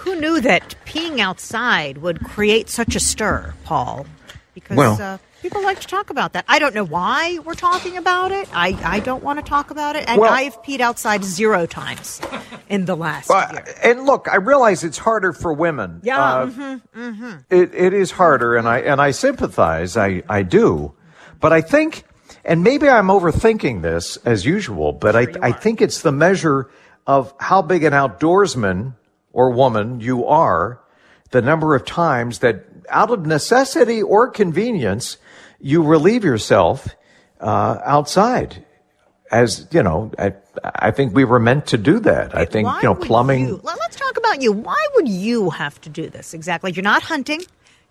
Who 0.00 0.16
knew 0.20 0.40
that 0.40 0.74
peeing 0.86 1.20
outside 1.20 1.98
would 1.98 2.20
create 2.24 2.68
such 2.68 2.96
a 2.96 3.00
stir, 3.00 3.54
Paul? 3.64 4.06
Because 4.54 4.76
Well- 4.76 4.98
uh, 5.00 5.18
people 5.42 5.62
like 5.62 5.80
to 5.80 5.86
talk 5.86 6.10
about 6.10 6.32
that. 6.34 6.44
I 6.48 6.58
don't 6.58 6.74
know 6.74 6.84
why 6.84 7.38
we're 7.44 7.54
talking 7.54 7.96
about 7.96 8.32
it. 8.32 8.48
I, 8.52 8.76
I 8.84 9.00
don't 9.00 9.22
want 9.22 9.38
to 9.38 9.44
talk 9.44 9.70
about 9.70 9.96
it. 9.96 10.04
And 10.08 10.20
Well- 10.20 10.32
I've 10.32 10.60
peed 10.62 10.80
outside 10.80 11.24
zero 11.24 11.66
times 11.66 12.20
in 12.68 12.84
the 12.86 12.96
last 12.96 13.28
Well, 13.28 13.50
year. 13.52 13.64
and 13.82 14.04
look, 14.04 14.26
I 14.30 14.36
realize 14.36 14.84
it's 14.84 14.98
harder 14.98 15.32
for 15.32 15.52
women. 15.52 16.00
Yeah. 16.02 16.18
Uh, 16.22 16.46
mm-hmm, 16.46 17.32
It, 17.50 17.74
it 17.74 17.92
is 17.94 18.10
harder, 18.12 18.56
and 18.56 18.66
I 18.68 18.78
and 18.80 19.00
I 19.00 19.10
sympathize. 19.12 19.96
I 19.96 20.22
I 20.28 20.42
do, 20.42 20.92
but 21.40 21.52
I 21.52 21.60
think, 21.60 22.04
and 22.44 22.62
maybe 22.62 22.88
I'm 22.88 23.08
overthinking 23.08 23.82
this 23.82 24.16
as 24.24 24.44
usual, 24.46 24.92
but 24.92 25.14
I 25.16 25.26
I 25.42 25.52
think 25.52 25.80
it's 25.80 26.02
the 26.02 26.12
measure 26.12 26.68
of 27.06 27.32
how 27.40 27.62
big 27.62 27.82
an 27.84 27.92
outdoorsman 27.92 28.94
or 29.32 29.50
woman 29.50 30.00
you 30.00 30.26
are, 30.26 30.80
the 31.30 31.42
number 31.42 31.74
of 31.74 31.84
times 31.84 32.40
that 32.40 32.64
out 32.88 33.10
of 33.10 33.24
necessity 33.26 34.02
or 34.02 34.28
convenience 34.30 35.16
you 35.60 35.82
relieve 35.82 36.24
yourself 36.24 36.88
uh, 37.40 37.78
outside. 37.84 38.64
As 39.30 39.68
you 39.70 39.82
know, 39.82 40.10
I, 40.18 40.34
I 40.64 40.90
think 40.90 41.14
we 41.14 41.24
were 41.24 41.38
meant 41.38 41.66
to 41.68 41.78
do 41.78 42.00
that. 42.00 42.36
I 42.36 42.44
think 42.46 42.66
Why 42.66 42.78
you 42.78 42.88
know 42.88 42.94
plumbing. 42.96 43.46
you- 43.46 43.60
Let- 43.62 43.78
let's 43.78 43.96
talk 43.96 44.16
about 44.16 44.42
you. 44.42 44.50
Why 44.50 44.84
would 44.96 45.08
you 45.08 45.50
have 45.50 45.80
to 45.82 45.88
do 45.88 46.08
this 46.10 46.34
exactly? 46.34 46.72
You're 46.72 46.82
not 46.82 47.02
hunting. 47.02 47.42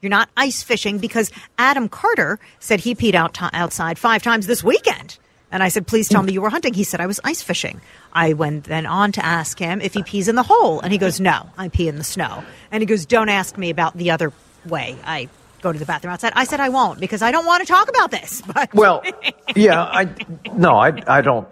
You're 0.01 0.09
not 0.09 0.29
ice 0.35 0.63
fishing 0.63 0.97
because 0.97 1.31
Adam 1.57 1.87
Carter 1.89 2.39
said 2.59 2.81
he 2.81 2.93
peed 2.95 3.13
out 3.15 3.37
outside 3.53 3.97
five 3.97 4.21
times 4.23 4.47
this 4.47 4.63
weekend. 4.63 5.17
And 5.51 5.63
I 5.63 5.69
said, 5.69 5.87
please 5.87 6.07
tell 6.07 6.21
mm. 6.21 6.27
me 6.27 6.33
you 6.33 6.41
were 6.41 6.49
hunting. 6.49 6.73
He 6.73 6.83
said, 6.83 7.01
I 7.01 7.07
was 7.07 7.19
ice 7.23 7.41
fishing. 7.41 7.81
I 8.13 8.33
went 8.33 8.65
then 8.65 8.85
on 8.85 9.11
to 9.13 9.25
ask 9.25 9.57
him 9.57 9.81
if 9.81 9.93
he 9.93 10.03
pees 10.03 10.27
in 10.27 10.35
the 10.35 10.43
hole. 10.43 10.79
And 10.79 10.91
he 10.91 10.97
goes, 10.97 11.19
no, 11.19 11.49
I 11.57 11.69
pee 11.69 11.87
in 11.87 11.97
the 11.97 12.03
snow. 12.03 12.43
And 12.71 12.81
he 12.81 12.85
goes, 12.85 13.05
don't 13.05 13.29
ask 13.29 13.57
me 13.57 13.69
about 13.69 13.97
the 13.97 14.11
other 14.11 14.31
way. 14.65 14.97
I 15.03 15.29
go 15.61 15.71
to 15.71 15.79
the 15.79 15.85
bathroom 15.85 16.13
outside. 16.13 16.33
I 16.35 16.43
said, 16.43 16.59
I 16.59 16.69
won't 16.69 16.99
because 16.99 17.21
I 17.21 17.31
don't 17.31 17.45
want 17.45 17.61
to 17.61 17.67
talk 17.67 17.89
about 17.89 18.11
this. 18.11 18.41
But 18.53 18.73
Well, 18.73 19.03
yeah, 19.55 19.83
I 19.83 20.09
no, 20.53 20.75
I 20.75 21.01
I 21.07 21.21
don't. 21.21 21.47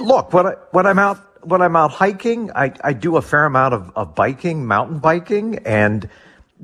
Look, 0.00 0.32
when 0.32 0.46
I 0.46 0.52
when 0.70 0.86
I'm 0.86 0.98
out 0.98 1.18
when 1.42 1.60
I'm 1.62 1.76
out 1.76 1.90
hiking, 1.90 2.50
I 2.54 2.72
I 2.82 2.92
do 2.92 3.16
a 3.16 3.22
fair 3.22 3.44
amount 3.44 3.74
of, 3.74 3.90
of 3.96 4.14
biking, 4.14 4.66
mountain 4.66 4.98
biking, 4.98 5.58
and 5.66 6.08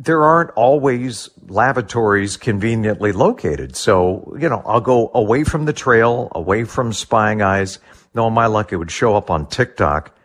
there 0.03 0.25
aren't 0.25 0.51
always 0.53 1.29
lavatories 1.49 2.39
conveniently 2.39 3.13
located. 3.13 3.77
So 3.77 4.35
you 4.41 4.49
know, 4.49 4.63
I'll 4.65 4.81
go 4.81 5.11
away 5.15 5.45
from 5.45 5.67
the 5.67 5.73
trail, 5.75 6.29
away 6.35 6.65
from 6.65 6.93
spying 6.93 7.43
eyes. 7.43 7.79
No, 8.15 8.31
my 8.31 8.47
luck, 8.47 8.73
it 8.73 8.77
would 8.77 8.91
show 8.91 9.15
up 9.15 9.31
on 9.31 9.47
TikTok. 9.47 10.17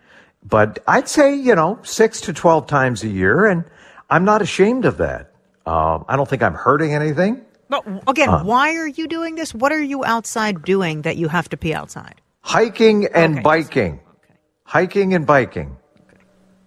But 0.44 0.80
I'd 0.88 1.10
say 1.10 1.36
you 1.36 1.56
know 1.56 1.80
six 1.84 2.22
to 2.22 2.34
twelve 2.34 2.68
times 2.68 3.04
a 3.04 3.10
year, 3.10 3.46
and 3.46 3.66
I'm 4.10 4.24
not 4.26 4.42
ashamed 4.42 4.86
of 4.86 4.98
that. 4.98 5.32
Um, 5.66 6.06
I 6.08 6.16
don't 6.16 6.30
think 6.30 6.42
I'm 6.44 6.54
hurting 6.54 6.94
anything. 6.94 7.42
But 7.68 7.84
again, 8.08 8.30
Uh. 8.30 8.44
why 8.44 8.76
are 8.76 8.88
you 8.88 9.08
doing 9.08 9.36
this? 9.36 9.54
What 9.54 9.72
are 9.72 9.82
you 9.82 10.06
outside 10.06 10.64
doing 10.64 11.02
that 11.02 11.18
you 11.18 11.28
have 11.28 11.50
to 11.50 11.58
pee 11.58 11.74
outside? 11.74 12.22
Hiking 12.42 13.08
and 13.14 13.34
Okay. 13.34 13.42
biking. 13.42 14.00
Hiking 14.64 15.16
and 15.16 15.26
biking. 15.26 15.76
Okay. 16.08 16.22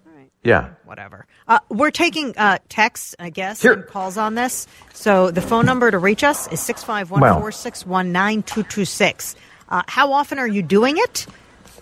All 0.07 0.13
right. 0.19 0.31
Yeah. 0.43 0.71
Whatever. 0.89 1.27
Uh, 1.47 1.59
we're 1.69 1.91
taking 1.91 2.33
uh, 2.39 2.59
texts, 2.71 3.15
I 3.19 3.29
guess, 3.29 3.61
Here- 3.61 3.75
and 3.75 3.87
calls 3.87 4.17
on 4.17 4.35
this. 4.35 4.67
So 4.95 5.31
the 5.31 5.43
phone 5.43 5.67
number 5.67 5.91
to 5.91 5.99
reach 5.99 6.25
us 6.25 6.51
is 6.51 6.61
651 6.61 7.21
461 7.21 8.11
9226. 8.11 9.37
Uh, 9.69 9.83
How 9.87 10.13
often 10.15 10.39
are 10.39 10.47
you 10.49 10.63
doing 10.63 10.97
it? 10.97 11.27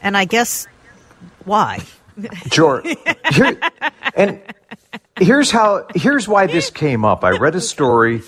And 0.03 0.17
I 0.17 0.25
guess 0.25 0.67
why? 1.45 1.81
Sure. 2.51 2.83
Here, 3.31 3.61
and 4.15 4.41
here's 5.21 5.51
how 5.51 5.87
here's 5.95 6.27
why 6.27 6.47
this 6.47 6.71
came 6.71 7.05
up. 7.05 7.25
I 7.25 7.33
read 7.33 7.55
a 7.55 7.61
story 7.61 8.23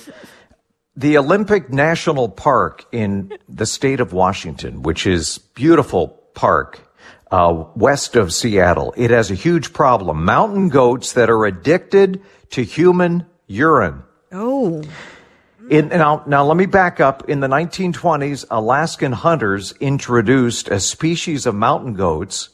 the 0.95 1.17
Olympic 1.17 1.71
National 1.71 2.29
Park 2.29 2.85
in 2.93 3.33
the 3.49 3.65
state 3.65 4.01
of 4.01 4.13
Washington, 4.13 4.83
which 4.83 5.07
is 5.07 5.39
beautiful 5.55 6.09
park 6.35 6.81
uh, 7.31 7.65
west 7.75 8.17
of 8.17 8.33
Seattle. 8.33 8.95
It 8.97 9.11
has 9.11 9.31
a 9.31 9.35
huge 9.35 9.73
problem. 9.73 10.25
Mountain 10.25 10.69
goats 10.69 11.13
that 11.13 11.31
are 11.31 11.45
addicted 11.45 12.23
to 12.51 12.63
human 12.63 13.27
urine. 13.47 14.03
Oh, 14.33 14.83
In, 15.71 15.89
now, 15.89 16.23
now 16.27 16.45
let 16.45 16.57
me 16.57 16.67
back 16.67 17.01
up. 17.01 17.29
In 17.29 17.41
the 17.41 17.49
1920s, 17.49 18.45
Alaskan 18.51 19.13
hunters 19.13 19.73
introduced 19.81 20.69
a 20.69 20.81
species 20.81 21.47
of 21.47 21.55
mountain 21.55 21.95
goats 21.95 22.51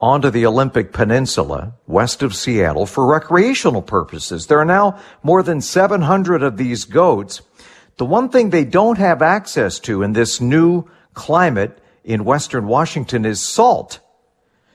onto 0.00 0.30
the 0.30 0.46
Olympic 0.46 0.92
Peninsula 0.92 1.74
west 1.86 2.22
of 2.22 2.34
Seattle 2.34 2.86
for 2.86 3.04
recreational 3.04 3.82
purposes. 3.82 4.46
There 4.46 4.60
are 4.60 4.64
now 4.64 4.98
more 5.22 5.42
than 5.42 5.60
700 5.60 6.42
of 6.42 6.56
these 6.56 6.84
goats. 6.84 7.42
The 7.96 8.06
one 8.06 8.28
thing 8.28 8.50
they 8.50 8.64
don't 8.64 8.98
have 8.98 9.22
access 9.22 9.80
to 9.80 10.02
in 10.02 10.12
this 10.12 10.40
new 10.40 10.84
climate 11.14 11.82
in 12.08 12.24
Western 12.24 12.66
Washington 12.66 13.26
is 13.26 13.38
salt. 13.38 14.00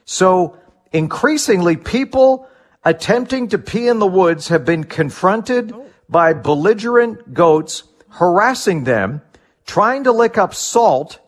So 0.05 0.55
increasingly 0.91 1.75
people 1.75 2.47
attempting 2.85 3.47
to 3.49 3.57
pee 3.57 3.87
in 3.87 3.97
the 3.97 4.07
woods 4.07 4.49
have 4.49 4.63
been 4.63 4.83
confronted 4.83 5.73
by 6.07 6.33
belligerent 6.33 7.33
goats 7.33 7.83
harassing 8.09 8.83
them, 8.83 9.23
trying 9.65 10.03
to 10.03 10.11
lick 10.11 10.37
up 10.37 10.53
salt 10.53 11.19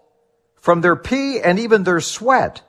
from 0.61 0.81
their 0.81 0.95
pee 0.95 1.41
and 1.41 1.57
even 1.57 1.83
their 1.83 1.99
sweat. 1.99 2.61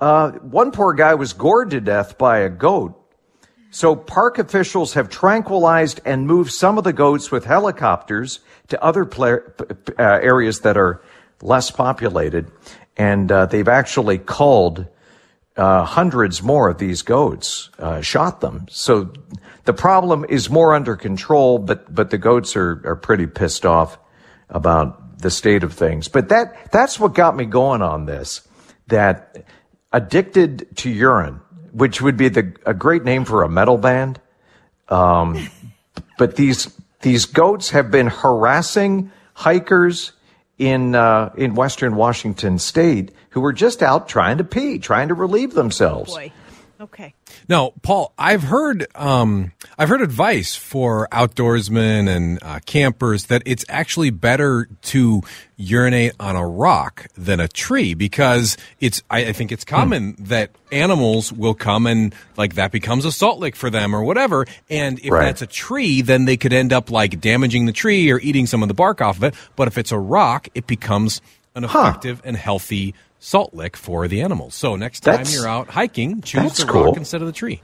Uh, 0.00 0.30
one 0.30 0.72
poor 0.72 0.94
guy 0.94 1.14
was 1.14 1.34
gored 1.34 1.70
to 1.70 1.80
death 1.80 2.16
by 2.16 2.38
a 2.38 2.48
goat. 2.48 2.98
So 3.70 3.94
park 3.94 4.38
officials 4.38 4.94
have 4.94 5.10
tranquilized 5.10 6.00
and 6.06 6.26
moved 6.26 6.52
some 6.52 6.78
of 6.78 6.84
the 6.84 6.92
goats 6.94 7.30
with 7.30 7.44
helicopters 7.44 8.40
to 8.68 8.82
other 8.82 9.04
pla- 9.04 9.38
uh, 9.98 10.02
areas 10.22 10.60
that 10.60 10.78
are 10.78 11.02
less 11.42 11.70
populated. 11.70 12.50
And 12.96 13.30
uh, 13.30 13.46
they've 13.46 13.68
actually 13.68 14.18
culled 14.18 14.86
uh, 15.56 15.84
hundreds 15.84 16.42
more 16.42 16.70
of 16.70 16.78
these 16.78 17.02
goats, 17.02 17.70
uh, 17.78 18.00
shot 18.00 18.40
them. 18.40 18.66
So 18.70 19.12
the 19.64 19.74
problem 19.74 20.24
is 20.28 20.48
more 20.48 20.74
under 20.74 20.96
control, 20.96 21.58
but, 21.58 21.94
but 21.94 22.10
the 22.10 22.18
goats 22.18 22.56
are, 22.56 22.80
are 22.84 22.96
pretty 22.96 23.26
pissed 23.26 23.66
off 23.66 23.98
about 24.48 25.18
the 25.18 25.30
state 25.30 25.62
of 25.62 25.72
things. 25.72 26.08
But 26.08 26.30
that, 26.30 26.70
that's 26.72 26.98
what 26.98 27.14
got 27.14 27.36
me 27.36 27.44
going 27.44 27.82
on 27.82 28.06
this, 28.06 28.46
that 28.88 29.44
addicted 29.92 30.74
to 30.78 30.90
urine, 30.90 31.40
which 31.72 32.00
would 32.00 32.16
be 32.16 32.28
the, 32.28 32.54
a 32.66 32.74
great 32.74 33.04
name 33.04 33.24
for 33.24 33.42
a 33.42 33.48
metal 33.48 33.78
band. 33.78 34.20
Um, 34.88 35.48
but 36.18 36.36
these, 36.36 36.74
these 37.02 37.26
goats 37.26 37.70
have 37.70 37.90
been 37.90 38.08
harassing 38.08 39.12
hikers 39.34 40.12
in, 40.58 40.94
uh, 40.94 41.32
in 41.36 41.54
Western 41.54 41.96
Washington 41.96 42.58
state 42.58 43.12
who 43.30 43.40
were 43.40 43.52
just 43.52 43.82
out 43.82 44.08
trying 44.08 44.38
to 44.38 44.44
pee, 44.44 44.78
trying 44.78 45.08
to 45.08 45.14
relieve 45.14 45.54
themselves. 45.54 46.12
boy. 46.12 46.32
Okay. 46.82 47.14
Now, 47.48 47.72
Paul, 47.82 48.12
I've 48.18 48.42
heard 48.42 48.86
um, 48.96 49.52
I've 49.78 49.88
heard 49.88 50.02
advice 50.02 50.56
for 50.56 51.06
outdoorsmen 51.12 52.08
and 52.08 52.40
uh, 52.42 52.58
campers 52.66 53.26
that 53.26 53.42
it's 53.46 53.64
actually 53.68 54.10
better 54.10 54.68
to 54.82 55.22
urinate 55.56 56.12
on 56.18 56.34
a 56.34 56.44
rock 56.44 57.06
than 57.16 57.38
a 57.38 57.46
tree 57.46 57.94
because 57.94 58.56
it's 58.80 59.00
I, 59.08 59.26
I 59.26 59.32
think 59.32 59.52
it's 59.52 59.64
common 59.64 60.16
that 60.18 60.50
animals 60.72 61.32
will 61.32 61.54
come 61.54 61.86
and 61.86 62.12
like 62.36 62.54
that 62.54 62.72
becomes 62.72 63.04
a 63.04 63.12
salt 63.12 63.38
lick 63.38 63.54
for 63.54 63.70
them 63.70 63.94
or 63.94 64.02
whatever. 64.02 64.44
And 64.68 64.98
if 64.98 65.12
Right. 65.12 65.26
that's 65.26 65.42
a 65.42 65.46
tree, 65.46 66.02
then 66.02 66.24
they 66.24 66.36
could 66.36 66.52
end 66.52 66.72
up 66.72 66.90
like 66.90 67.20
damaging 67.20 67.66
the 67.66 67.72
tree 67.72 68.10
or 68.10 68.18
eating 68.18 68.46
some 68.46 68.60
of 68.62 68.66
the 68.68 68.74
bark 68.74 69.00
off 69.00 69.18
of 69.18 69.22
it. 69.24 69.34
But 69.54 69.68
if 69.68 69.78
it's 69.78 69.92
a 69.92 69.98
rock, 69.98 70.48
it 70.54 70.66
becomes 70.66 71.20
an 71.54 71.62
effective 71.64 72.20
and 72.24 72.36
healthy 72.36 72.94
salt 73.24 73.54
lick 73.54 73.76
for 73.76 74.08
the 74.08 74.20
animals. 74.20 74.54
So 74.54 74.74
next 74.76 75.00
time 75.00 75.12
That's- 75.18 75.34
you're 75.34 75.46
out 75.48 75.68
hiking, 75.68 76.20
choose 76.22 76.56
the 76.56 76.66
cool. 76.66 76.84
rock 76.86 76.96
instead 76.96 77.20
of 77.22 77.26
the 77.28 77.32
tree. 77.32 77.62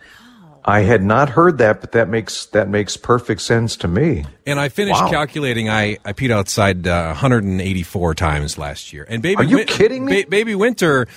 I 0.64 0.80
had 0.80 1.02
not 1.02 1.30
heard 1.30 1.58
that, 1.58 1.80
but 1.80 1.92
that 1.92 2.08
makes 2.10 2.46
that 2.46 2.68
makes 2.68 2.96
perfect 2.96 3.40
sense 3.40 3.76
to 3.78 3.88
me. 3.88 4.24
And 4.46 4.60
I 4.60 4.68
finished 4.68 5.00
Wow. 5.00 5.10
calculating. 5.10 5.70
I, 5.70 5.96
I 6.04 6.12
peed 6.12 6.30
outside 6.30 6.86
uh, 6.86 7.06
184 7.06 8.14
times 8.14 8.58
last 8.58 8.92
year. 8.92 9.06
And 9.08 9.22
baby, 9.22 9.36
Are 9.36 9.44
you 9.44 9.64
kidding 9.64 10.04
me? 10.04 10.24
Ba- 10.24 10.28
baby 10.30 10.54
Winter 10.54 11.08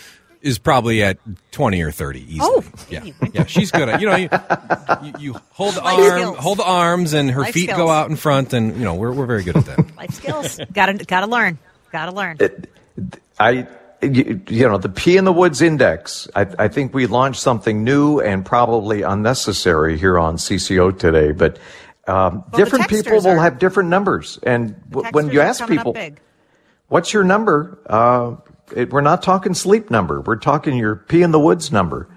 is 0.41 0.57
probably 0.57 1.03
at 1.03 1.17
20 1.51 1.81
or 1.81 1.91
30 1.91 2.21
easily. 2.35 2.39
Oh, 2.41 2.63
yeah. 2.89 3.03
Yeah, 3.33 3.45
she's 3.45 3.71
good 3.71 3.89
at, 3.89 3.99
you 3.99 4.07
know, 4.09 4.15
you, 4.15 4.29
you, 5.03 5.13
you 5.19 5.35
hold 5.51 5.75
the 5.75 5.81
Life 5.81 5.99
arm, 5.99 6.19
skills. 6.21 6.37
hold 6.37 6.57
the 6.59 6.63
arms 6.67 7.13
and 7.13 7.29
her 7.29 7.41
Life 7.41 7.53
feet 7.53 7.69
go 7.69 7.89
out 7.89 8.09
in 8.09 8.15
front 8.15 8.53
and, 8.53 8.75
you 8.77 8.83
know, 8.85 8.95
we're, 8.95 9.11
we're 9.11 9.25
very 9.27 9.43
good 9.43 9.57
at 9.57 9.65
that. 9.65 9.95
Life 9.97 10.11
skills. 10.11 10.59
gotta 10.73 10.93
gotta 10.93 11.27
learn. 11.27 11.59
Gotta 11.91 12.11
learn. 12.13 12.37
I, 13.39 13.67
you, 14.01 14.41
you 14.49 14.67
know, 14.67 14.77
the 14.77 14.89
P 14.89 15.17
in 15.17 15.25
the 15.25 15.33
Woods 15.33 15.61
Index. 15.61 16.27
I, 16.35 16.47
I 16.59 16.67
think 16.67 16.93
we 16.93 17.07
launched 17.07 17.39
something 17.41 17.83
new 17.83 18.19
and 18.19 18.45
probably 18.45 19.01
unnecessary 19.03 19.97
here 19.97 20.17
on 20.17 20.37
CCO 20.37 20.97
today, 20.97 21.31
but 21.31 21.57
um, 22.07 22.43
the 22.51 22.57
different 22.57 22.89
people 22.89 23.17
will 23.17 23.27
are- 23.27 23.39
have 23.39 23.59
different 23.59 23.89
numbers. 23.89 24.39
And 24.43 24.75
w- 24.89 25.09
when 25.11 25.29
you 25.29 25.41
ask 25.41 25.65
people, 25.67 25.95
what's 26.87 27.13
your 27.13 27.23
number? 27.23 27.77
Uh, 27.85 28.35
it, 28.75 28.91
we're 28.91 29.01
not 29.01 29.21
talking 29.21 29.53
sleep 29.53 29.91
number. 29.91 30.21
We're 30.21 30.37
talking 30.37 30.77
your 30.77 30.95
P 30.95 31.21
in 31.21 31.31
the 31.31 31.39
Woods 31.39 31.71
number. 31.71 32.07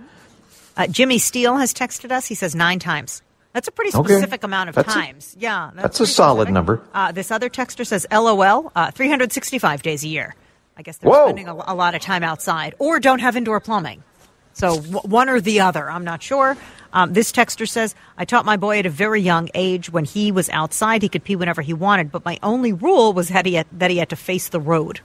Uh, 0.77 0.87
Jimmy 0.87 1.19
Steele 1.19 1.57
has 1.59 1.73
texted 1.75 2.11
us. 2.13 2.27
He 2.27 2.35
says 2.35 2.55
nine 2.55 2.79
times. 2.79 3.23
That's 3.53 3.69
a 3.69 3.73
pretty 3.73 3.97
Okay. 3.97 4.09
specific 4.15 4.43
amount 4.43 4.71
of 4.71 4.75
That's 4.75 4.89
a- 4.91 4.93
times. 4.99 5.37
yeah, 5.39 5.71
that's 5.77 5.99
a 5.99 6.01
pretty 6.01 6.13
solid 6.13 6.37
specific. 6.47 6.55
number. 6.55 6.83
Uh, 6.93 7.13
this 7.13 7.31
other 7.31 7.49
texter 7.49 7.87
says 7.87 8.05
LOL, 8.11 8.73
uh, 8.75 8.91
365 8.91 9.83
days 9.83 10.03
a 10.03 10.09
year. 10.09 10.35
I 10.77 10.83
guess 10.83 10.97
they're 10.99 11.11
Whoa. 11.11 11.27
spending 11.27 11.49
a, 11.49 11.55
a 11.55 11.75
lot 11.75 11.95
of 11.95 12.01
time 12.03 12.23
outside 12.23 12.75
or 12.79 12.99
don't 13.01 13.21
have 13.21 13.37
indoor 13.37 13.61
plumbing. 13.61 14.03
So 14.53 14.77
w- 14.77 15.01
one 15.01 15.29
or 15.29 15.41
the 15.41 15.61
other. 15.61 15.91
I'm 15.91 16.05
not 16.05 16.23
sure. 16.23 16.57
Um, 16.93 17.13
this 17.13 17.33
texter 17.33 17.69
says, 17.69 17.95
I 18.17 18.25
taught 18.25 18.45
my 18.45 18.57
boy 18.57 18.79
at 18.79 18.87
a 18.87 18.91
very 18.91 19.21
young 19.21 19.49
age 19.55 19.91
when 19.91 20.05
he 20.05 20.31
was 20.31 20.49
outside, 20.51 21.03
he 21.03 21.09
could 21.09 21.25
pee 21.25 21.35
whenever 21.37 21.61
he 21.61 21.73
wanted, 21.75 22.13
but 22.13 22.25
my 22.25 22.39
only 22.43 22.73
rule 22.73 23.13
was 23.13 23.29
that 23.31 23.47
he 23.47 23.55
had, 23.55 23.67
that 23.73 23.91
he 23.91 23.97
had 23.99 24.11
to 24.11 24.17
face 24.17 24.49
the 24.49 24.61
road. 24.61 25.01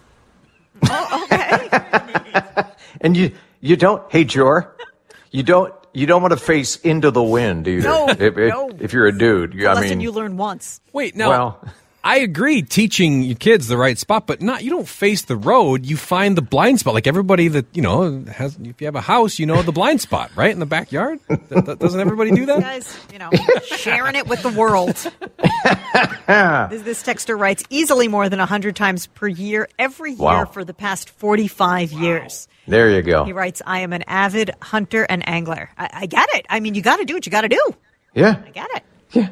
oh, 0.89 1.23
okay. 1.31 2.63
And 3.01 3.15
you, 3.15 3.31
you 3.61 3.75
don't, 3.77 4.03
hey, 4.11 4.25
Jor, 4.25 4.75
you 5.31 5.41
don't, 5.41 5.73
you 5.93 6.05
don't 6.05 6.21
want 6.21 6.31
to 6.33 6.37
face 6.37 6.75
into 6.77 7.11
the 7.11 7.23
wind 7.23 7.65
either. 7.67 7.87
No, 7.87 8.09
if, 8.09 8.19
if, 8.21 8.35
no. 8.35 8.69
if 8.77 8.91
you're 8.93 9.07
a 9.07 9.17
dude, 9.17 9.53
you, 9.53 9.67
I 9.67 9.73
Lesson 9.73 9.89
mean, 9.89 9.99
you 10.01 10.11
learn 10.11 10.35
once. 10.37 10.81
Wait, 10.91 11.15
now 11.15 11.29
Well- 11.29 11.65
I 12.03 12.19
agree 12.19 12.61
teaching 12.61 13.23
your 13.23 13.35
kids 13.35 13.67
the 13.67 13.75
right 13.77 13.97
spot, 13.97 14.25
but 14.25 14.41
not 14.41 14.63
you 14.63 14.69
don't 14.71 14.87
face 14.87 15.23
the 15.23 15.35
road, 15.35 15.85
you 15.85 15.97
find 15.97 16.37
the 16.37 16.41
blind 16.41 16.79
spot. 16.79 16.93
Like 16.93 17.07
everybody 17.07 17.49
that, 17.49 17.65
you 17.73 17.81
know, 17.81 18.23
has 18.31 18.57
if 18.63 18.79
you 18.79 18.87
have 18.87 18.95
a 18.95 19.01
house, 19.01 19.37
you 19.37 19.45
know 19.45 19.61
the 19.61 19.71
blind 19.73 19.99
spot, 20.01 20.31
right? 20.35 20.51
In 20.51 20.59
the 20.59 20.65
backyard? 20.65 21.19
Th- 21.27 21.65
th- 21.65 21.77
doesn't 21.79 21.99
everybody 21.99 22.31
do 22.31 22.45
that? 22.45 22.61
guys, 22.61 22.97
you 23.11 23.19
know, 23.19 23.29
sharing 23.65 24.15
it 24.15 24.27
with 24.27 24.41
the 24.43 24.49
world. 24.49 24.95
this, 26.69 26.81
this 26.83 27.03
texter 27.03 27.37
writes 27.37 27.63
easily 27.69 28.07
more 28.07 28.29
than 28.29 28.39
100 28.39 28.75
times 28.75 29.07
per 29.07 29.27
year, 29.27 29.67
every 29.77 30.11
year 30.11 30.19
Wow. 30.19 30.45
for 30.45 30.63
the 30.63 30.73
past 30.73 31.09
45 31.09 31.91
years. 31.91 32.47
there 32.67 32.89
you 32.89 33.01
go. 33.01 33.25
He 33.25 33.33
writes, 33.33 33.61
I 33.65 33.79
am 33.79 33.93
an 33.93 34.03
avid 34.07 34.51
hunter 34.61 35.03
and 35.03 35.27
angler. 35.27 35.69
I, 35.77 35.89
I 35.93 36.05
get 36.05 36.29
it. 36.33 36.45
I 36.49 36.59
mean, 36.59 36.75
you 36.75 36.81
got 36.81 36.97
to 36.97 37.05
do 37.05 37.13
what 37.13 37.25
you 37.25 37.31
got 37.31 37.41
to 37.41 37.49
do. 37.49 37.75
Yeah. 38.13 38.41
I 38.45 38.49
get 38.51 38.67
it. 38.75 38.83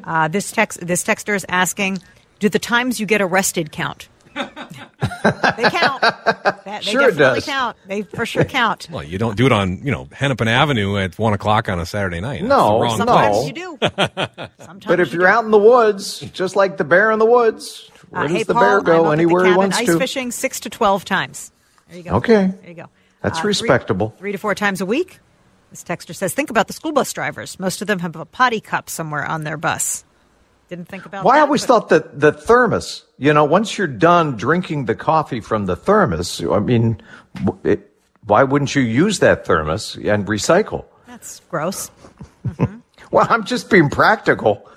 Uh, 0.03 0.27
this 0.27 0.51
text, 0.51 0.85
this 0.85 1.03
texter 1.03 1.35
is 1.35 1.45
asking, 1.47 1.99
do 2.39 2.49
the 2.49 2.59
times 2.59 2.99
you 2.99 3.05
get 3.05 3.21
arrested 3.21 3.71
count? 3.71 4.09
they 4.35 4.43
count. 4.43 6.01
That, 6.01 6.61
they 6.65 6.81
Sure 6.81 7.09
it 7.09 7.17
does. 7.17 7.45
count. 7.45 7.75
They 7.87 8.03
for 8.03 8.25
sure 8.25 8.43
count. 8.59 8.87
Well, 8.91 9.03
you 9.03 9.17
don't 9.17 9.35
do 9.35 9.45
it 9.47 9.51
on, 9.51 9.79
you 9.83 9.91
know, 9.91 10.07
Hennepin 10.11 10.47
Avenue 10.47 10.97
at 10.97 11.17
one 11.17 11.33
o'clock 11.33 11.69
on 11.69 11.79
a 11.79 11.85
Saturday 11.85 12.19
night. 12.21 12.41
That's 12.41 12.49
No, 12.49 12.77
the 12.77 12.83
wrong 12.83 12.97
Sometimes 12.97 13.35
No. 13.35 13.45
you 13.47 13.53
do. 13.53 13.77
Sometimes 14.59 14.85
But 14.85 14.99
if 14.99 15.11
you 15.13 15.19
you're 15.19 15.27
do. 15.27 15.33
out 15.33 15.45
in 15.45 15.51
the 15.51 15.57
woods, 15.57 16.19
just 16.33 16.55
like 16.55 16.77
the 16.77 16.83
bear 16.83 17.11
in 17.11 17.19
the 17.19 17.25
woods, 17.25 17.89
where 18.09 18.23
Uh, 18.23 18.27
does 18.27 18.37
hey, 18.37 18.43
the 18.43 18.53
Paul, 18.53 18.61
bear 18.63 18.81
go? 18.81 19.11
Anywhere 19.11 19.45
he 19.45 19.53
wants 19.55 19.77
ice 19.77 19.87
to. 19.87 19.97
fishing 19.97 20.31
six 20.31 20.59
to 20.61 20.69
twelve 20.69 21.03
times. 21.03 21.51
There 21.89 21.97
you 21.97 22.03
go. 22.03 22.11
Okay. 22.17 22.47
There 22.61 22.69
you 22.69 22.75
go. 22.75 22.89
That's 23.23 23.39
Uh, 23.39 23.41
three- 23.41 23.47
respectable. 23.49 24.13
Three, 24.19 24.31
to 24.33 24.37
four 24.37 24.53
times 24.53 24.81
a 24.81 24.85
week. 24.85 25.19
This 25.71 25.83
texter 25.83 26.15
says, 26.15 26.33
think 26.33 26.49
about 26.49 26.67
the 26.67 26.73
school 26.73 26.91
bus 26.93 27.11
drivers. 27.11 27.59
Most 27.59 27.81
of 27.81 27.87
them 27.87 27.99
have 27.99 28.15
a 28.15 28.23
potty 28.25 28.61
cup 28.61 28.89
somewhere 28.89 29.25
on 29.25 29.43
their 29.43 29.57
bus. 29.57 30.05
Didn't 30.69 30.87
think 30.89 31.05
about 31.05 31.23
Well, 31.23 31.33
that. 31.33 31.39
I 31.39 31.41
always 31.43 31.65
thought 31.65 31.89
that 31.89 32.19
the 32.19 32.31
thermos, 32.33 33.03
you 33.17 33.33
know, 33.33 33.45
once 33.45 33.77
you're 33.77 33.87
done 33.87 34.35
drinking 34.35 34.85
the 34.85 34.95
coffee 34.95 35.39
from 35.39 35.65
the 35.65 35.75
thermos, 35.75 36.43
I 36.43 36.59
mean, 36.59 37.01
it, 37.63 37.89
why 38.25 38.43
wouldn't 38.43 38.75
you 38.75 38.81
use 38.81 39.19
that 39.19 39.45
thermos 39.45 39.95
and 39.95 40.25
recycle? 40.27 40.85
that's 41.07 41.39
gross. 41.49 41.89
Well, 43.09 43.25
I'm 43.29 43.45
just 43.45 43.69
being 43.69 43.89
practical. 43.89 44.69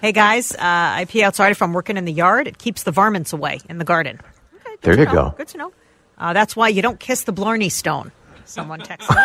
Hey 0.00 0.10
guys, 0.10 0.52
uh, 0.52 0.58
I 0.60 1.06
pee 1.08 1.22
outside 1.22 1.50
if 1.52 1.62
I'm 1.62 1.72
working 1.72 1.96
in 1.96 2.04
the 2.04 2.12
yard. 2.12 2.48
It 2.48 2.58
keeps 2.58 2.82
the 2.82 2.90
varmints 2.90 3.32
away 3.32 3.60
in 3.70 3.78
the 3.78 3.84
garden. 3.84 4.20
Okay, 4.56 4.70
good 4.72 4.80
There 4.82 4.98
you 4.98 5.04
know. 5.06 5.12
go. 5.12 5.34
Good 5.38 5.48
to 5.48 5.58
know. 5.58 5.72
Uh, 6.18 6.32
that's 6.32 6.56
why 6.56 6.66
you 6.68 6.82
don't 6.82 6.98
kiss 6.98 7.22
the 7.22 7.32
Blarney 7.32 7.70
Stone. 7.70 8.10
Someone 8.44 8.80
texted 8.80 9.16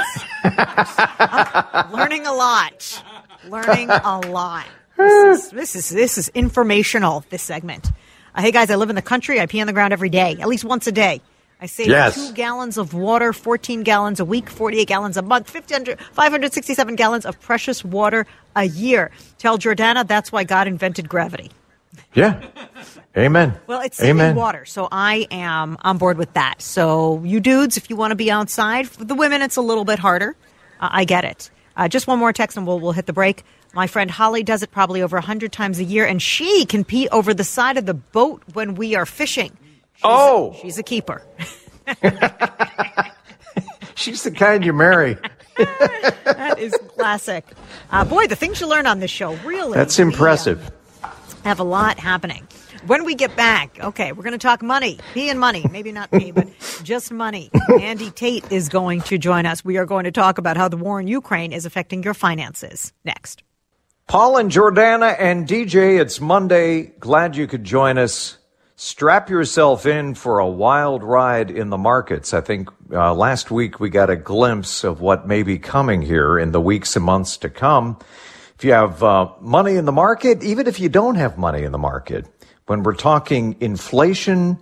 us. 0.45 1.91
Learning 1.91 2.27
a 2.27 2.33
lot. 2.33 3.03
Learning 3.47 3.89
a 3.89 4.19
lot. 4.27 4.67
This 4.99 5.45
is, 5.45 5.51
this 5.51 5.75
is 5.75 5.89
this 5.89 6.17
is 6.17 6.27
informational. 6.29 7.23
This 7.29 7.41
segment. 7.41 7.87
Uh, 8.35 8.41
hey 8.41 8.51
guys, 8.51 8.69
I 8.69 8.75
live 8.75 8.89
in 8.89 8.97
the 8.97 9.01
country. 9.01 9.39
I 9.39 9.45
pee 9.45 9.61
on 9.61 9.67
the 9.67 9.71
ground 9.73 9.93
every 9.93 10.09
day, 10.09 10.35
at 10.41 10.47
least 10.49 10.65
once 10.65 10.87
a 10.87 10.91
day. 10.91 11.21
I 11.61 11.67
save 11.67 11.87
Yes. 11.87 12.15
two 12.15 12.33
gallons 12.33 12.77
of 12.77 12.93
water, 12.93 13.31
14 13.33 13.83
gallons 13.83 14.19
a 14.19 14.25
week, 14.25 14.49
48 14.49 14.87
gallons 14.87 15.15
a 15.17 15.21
month, 15.21 15.49
567 15.49 16.95
gallons 16.95 17.25
of 17.25 17.39
precious 17.39 17.83
water 17.83 18.25
a 18.57 18.65
year. 18.65 19.11
Tell 19.37 19.57
Jordana 19.57 20.05
that's 20.05 20.31
why 20.33 20.43
God 20.43 20.67
invented 20.67 21.07
gravity. 21.09 21.51
Yeah. 22.13 22.41
Amen. 23.17 23.57
Well, 23.67 23.81
it's 23.81 23.97
saving 23.97 24.19
Amen. 24.21 24.35
water, 24.35 24.65
so 24.65 24.87
I 24.91 25.27
am 25.31 25.77
on 25.81 25.97
board 25.97 26.17
with 26.17 26.33
that. 26.33 26.61
So, 26.61 27.21
you 27.23 27.39
dudes, 27.39 27.77
if 27.77 27.89
you 27.89 27.95
want 27.95 28.11
to 28.11 28.15
be 28.15 28.29
outside, 28.31 28.87
for 28.89 29.03
the 29.05 29.15
women, 29.15 29.41
it's 29.41 29.55
a 29.55 29.61
little 29.61 29.85
bit 29.85 29.99
harder. 29.99 30.35
Uh, 30.79 30.89
I 30.91 31.05
get 31.05 31.23
it. 31.25 31.49
Uh, 31.75 31.87
just 31.87 32.07
one 32.07 32.19
more 32.19 32.33
text, 32.33 32.57
and 32.57 32.67
we'll 32.67 32.79
we'll 32.79 32.91
hit 32.93 33.05
the 33.05 33.13
break. 33.13 33.43
My 33.73 33.87
friend 33.87 34.09
Holly 34.09 34.43
does 34.43 34.63
it 34.63 34.71
probably 34.71 35.01
over 35.01 35.19
hundred 35.19 35.51
times 35.51 35.79
a 35.79 35.83
year, 35.83 36.05
and 36.05 36.21
she 36.21 36.65
can 36.65 36.83
pee 36.83 37.07
over 37.09 37.33
the 37.33 37.43
side 37.43 37.77
of 37.77 37.85
the 37.85 37.93
boat 37.93 38.41
when 38.53 38.75
we 38.75 38.95
are 38.95 39.05
fishing. 39.05 39.51
She's 39.95 40.03
Oh. 40.03 40.55
she's 40.61 40.77
a 40.77 40.83
keeper. 40.83 41.21
She's 43.95 44.23
the 44.23 44.31
kind 44.31 44.63
you 44.63 44.71
marry. 44.71 45.17
that 45.57 46.55
is 46.57 46.73
classic. 46.95 47.45
Uh, 47.91 48.05
boy, 48.05 48.27
the 48.27 48.35
things 48.35 48.61
you 48.61 48.67
learn 48.67 48.87
on 48.87 48.99
this 49.01 49.11
show 49.11 49.33
really. 49.37 49.73
That's 49.73 49.99
uh, 49.99 50.03
impressive. 50.03 50.71
have 51.43 51.59
a 51.59 51.65
lot 51.65 51.99
happening. 51.99 52.47
When 52.87 53.03
we 53.03 53.13
get 53.13 53.35
back, 53.35 53.77
okay, 53.83 54.13
we're 54.13 54.23
going 54.23 54.31
to 54.31 54.37
talk 54.37 54.61
money, 54.61 54.99
P 55.13 55.29
and 55.29 55.37
money, 55.37 55.65
maybe 55.69 55.91
not 55.91 56.11
P, 56.11 56.31
but 56.31 56.47
just 56.81 57.11
money. 57.11 57.51
Andy 57.81 58.09
Tate 58.09 58.49
is 58.49 58.69
going 58.69 59.01
to 59.01 59.17
join 59.17 59.45
us. 59.45 59.65
We 59.65 59.75
are 59.77 59.85
going 59.85 60.05
to 60.05 60.11
talk 60.13 60.37
about 60.37 60.55
how 60.55 60.69
the 60.69 60.77
war 60.77 61.01
in 61.01 61.07
Ukraine 61.07 61.51
is 61.51 61.65
affecting 61.65 62.01
your 62.03 62.13
finances 62.13 62.93
next. 63.03 63.43
Paul 64.09 64.37
and 64.37 64.49
Jordana 64.49 65.15
and 65.19 65.47
DJ, 65.47 66.01
it's 66.01 66.19
Monday. 66.19 66.85
Glad 66.99 67.35
you 67.35 67.45
could 67.45 67.63
join 67.63 67.99
us. 67.99 68.39
Strap 68.75 69.29
yourself 69.29 69.85
in 69.85 70.15
for 70.15 70.39
a 70.39 70.47
wild 70.47 71.03
ride 71.03 71.51
in 71.51 71.69
the 71.69 71.77
markets. 71.77 72.33
I 72.33 72.41
think 72.41 72.69
uh, 72.91 73.13
last 73.13 73.51
week 73.51 73.79
we 73.79 73.91
got 73.91 74.09
a 74.09 74.15
glimpse 74.15 74.83
of 74.83 74.99
what 74.99 75.27
may 75.27 75.43
be 75.43 75.59
coming 75.59 76.01
here 76.01 76.39
in 76.39 76.53
the 76.53 76.59
weeks 76.59 76.95
and 76.95 77.05
months 77.05 77.37
to 77.37 77.51
come. 77.51 77.99
If 78.57 78.63
you 78.63 78.71
have 78.71 79.03
uh, 79.03 79.29
money 79.41 79.75
in 79.75 79.85
the 79.85 79.91
market, 79.91 80.41
even 80.41 80.65
if 80.65 80.79
you 80.79 80.89
don't 80.89 81.13
have 81.13 81.37
money 81.37 81.61
in 81.61 81.71
the 81.71 81.77
market, 81.77 82.25
when 82.65 82.81
we're 82.81 82.95
talking 82.95 83.57
inflation 83.59 84.57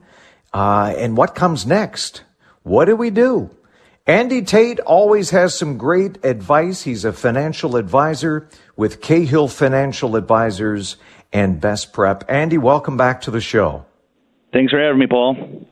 uh, 0.54 0.94
and 0.98 1.16
what 1.16 1.36
comes 1.36 1.66
next, 1.66 2.22
what 2.63 2.84
do 2.84 2.98
we 2.98 3.12
do? 3.12 3.50
Andy 4.08 4.42
Tate 4.42 4.80
always 4.80 5.32
has 5.32 5.54
some 5.54 5.78
great 5.78 6.24
advice. 6.24 6.84
He's 6.84 7.04
a 7.04 7.12
financial 7.12 7.76
advisor 7.76 8.48
with 8.78 9.02
Cahill 9.02 9.50
Financial 9.50 10.16
Advisors 10.16 10.96
and 11.34 11.60
Best 11.60 11.92
Prep. 11.92 12.24
Andy, 12.30 12.58
welcome 12.58 12.96
back 12.96 13.20
to 13.22 13.32
the 13.32 13.42
show. 13.42 13.86
Thanks 14.54 14.72
for 14.72 14.80
having 14.80 15.00
me, 15.00 15.08
Paul. 15.08 15.68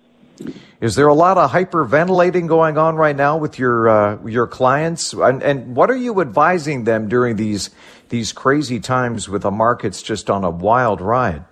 Is 0.81 0.95
there 0.95 1.07
a 1.07 1.13
lot 1.13 1.37
of 1.37 1.49
hyperventilating 1.49 2.49
going 2.49 2.77
on 2.77 2.97
right 2.97 3.15
now 3.15 3.37
with 3.37 3.57
your 3.57 3.87
uh, 3.87 4.17
your 4.25 4.47
clients? 4.47 5.13
And, 5.13 5.41
and 5.41 5.73
what 5.73 5.89
are 5.89 5.95
you 5.95 6.19
advising 6.19 6.83
them 6.83 7.07
during 7.07 7.37
these 7.37 7.69
these 8.09 8.33
crazy 8.33 8.81
times 8.81 9.29
with 9.29 9.43
the 9.43 9.51
markets 9.51 10.01
just 10.01 10.29
on 10.29 10.43
a 10.43 10.49
wild 10.49 10.99
ride? 10.99 11.45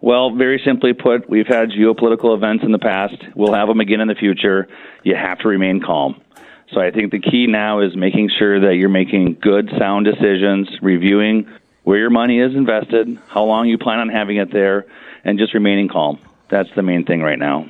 Well, 0.00 0.30
very 0.30 0.60
simply 0.64 0.92
put, 0.92 1.28
we've 1.28 1.46
had 1.46 1.70
geopolitical 1.70 2.34
events 2.34 2.64
in 2.64 2.72
the 2.72 2.78
past. 2.78 3.16
We'll 3.34 3.54
have 3.54 3.68
them 3.68 3.80
again 3.80 4.00
in 4.00 4.08
the 4.08 4.14
future. 4.14 4.68
You 5.02 5.16
have 5.16 5.38
to 5.40 5.48
remain 5.48 5.80
calm. 5.80 6.20
So 6.72 6.80
I 6.80 6.90
think 6.90 7.10
the 7.10 7.18
key 7.18 7.46
now 7.46 7.80
is 7.80 7.96
making 7.96 8.30
sure 8.38 8.60
that 8.60 8.76
you're 8.76 8.88
making 8.88 9.38
good, 9.40 9.70
sound 9.78 10.04
decisions, 10.04 10.68
reviewing 10.82 11.48
where 11.82 11.98
your 11.98 12.10
money 12.10 12.38
is 12.38 12.54
invested, 12.54 13.18
how 13.28 13.44
long 13.44 13.66
you 13.66 13.78
plan 13.78 13.98
on 13.98 14.08
having 14.08 14.36
it 14.36 14.52
there, 14.52 14.86
and 15.24 15.38
just 15.38 15.54
remaining 15.54 15.88
calm. 15.88 16.18
That's 16.50 16.68
the 16.76 16.82
main 16.82 17.04
thing 17.04 17.22
right 17.22 17.38
now. 17.38 17.66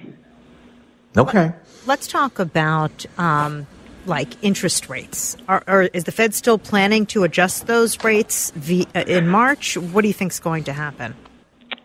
Okay. 1.16 1.52
Let's 1.86 2.08
talk 2.08 2.38
about 2.38 3.06
um, 3.16 3.66
like 4.06 4.42
interest 4.42 4.88
rates. 4.88 5.36
Are, 5.46 5.62
are, 5.66 5.82
is 5.84 6.04
the 6.04 6.12
Fed 6.12 6.34
still 6.34 6.58
planning 6.58 7.06
to 7.06 7.24
adjust 7.24 7.66
those 7.66 8.02
rates 8.04 8.50
v- 8.50 8.88
uh, 8.94 9.04
in 9.06 9.28
March? 9.28 9.76
What 9.76 10.02
do 10.02 10.08
you 10.08 10.14
think 10.14 10.32
is 10.32 10.40
going 10.40 10.64
to 10.64 10.72
happen? 10.72 11.14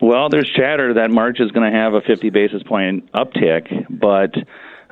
Well, 0.03 0.27
there's 0.27 0.49
chatter 0.49 0.95
that 0.95 1.11
March 1.11 1.39
is 1.39 1.51
going 1.51 1.71
to 1.71 1.77
have 1.77 1.93
a 1.93 2.01
50 2.01 2.29
basis 2.29 2.61
point 2.61 3.09
uptick, 3.13 3.85
but 3.89 4.35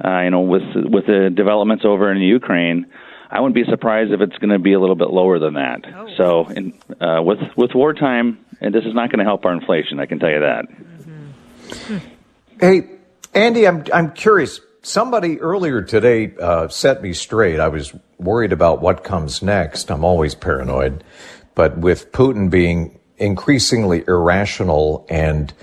uh, 0.01 0.21
you 0.21 0.29
know, 0.29 0.39
with 0.39 0.63
with 0.73 1.05
the 1.05 1.29
developments 1.35 1.83
over 1.83 2.09
in 2.13 2.21
Ukraine, 2.21 2.85
I 3.29 3.41
wouldn't 3.41 3.55
be 3.55 3.69
surprised 3.69 4.13
if 4.13 4.21
it's 4.21 4.37
going 4.37 4.51
to 4.51 4.59
be 4.59 4.71
a 4.71 4.79
little 4.79 4.95
bit 4.95 5.09
lower 5.09 5.37
than 5.37 5.55
that. 5.55 5.81
Oh. 5.93 6.07
So, 6.15 6.47
in, 6.47 6.73
uh, 7.01 7.21
with 7.23 7.39
with 7.57 7.71
wartime, 7.75 8.39
and 8.61 8.73
this 8.73 8.85
is 8.85 8.93
not 8.93 9.09
going 9.09 9.19
to 9.19 9.25
help 9.25 9.43
our 9.43 9.51
inflation. 9.51 9.99
I 9.99 10.05
can 10.05 10.17
tell 10.17 10.29
you 10.29 10.39
that. 10.39 12.01
Hey, 12.61 12.83
Andy, 13.33 13.67
I'm 13.67 13.83
I'm 13.93 14.13
curious. 14.13 14.61
Somebody 14.81 15.41
earlier 15.41 15.81
today 15.81 16.33
uh, 16.41 16.69
set 16.69 17.03
me 17.03 17.11
straight. 17.11 17.59
I 17.59 17.67
was 17.67 17.93
worried 18.17 18.53
about 18.53 18.81
what 18.81 19.03
comes 19.03 19.41
next. 19.41 19.91
I'm 19.91 20.05
always 20.05 20.35
paranoid, 20.35 21.03
but 21.53 21.77
with 21.77 22.13
Putin 22.13 22.49
being 22.49 22.97
increasingly 23.21 24.03
irrational 24.07 25.05
and 25.09 25.53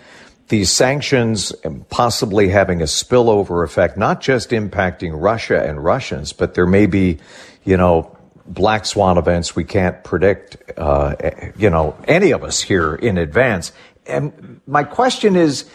these 0.49 0.71
sanctions 0.71 1.53
possibly 1.91 2.49
having 2.49 2.81
a 2.81 2.85
spillover 2.85 3.65
effect, 3.65 3.99
not 3.99 4.23
just 4.23 4.51
impacting 4.51 5.13
Russia 5.15 5.63
and 5.63 5.85
Russians, 5.85 6.33
but 6.33 6.55
there 6.55 6.67
may 6.67 6.87
be, 6.87 7.19
you 7.65 7.77
know, 7.77 8.17
black 8.47 8.87
swan 8.87 9.19
events 9.19 9.55
we 9.55 9.65
can't 9.65 10.03
predict, 10.05 10.57
uh, 10.79 11.15
you 11.59 11.69
know, 11.69 11.95
any 12.05 12.31
of 12.31 12.43
us 12.45 12.63
here 12.63 12.95
in 12.95 13.19
advance. 13.19 13.73
And 14.07 14.63
my 14.67 14.85
question 14.85 15.37
is, 15.37 15.69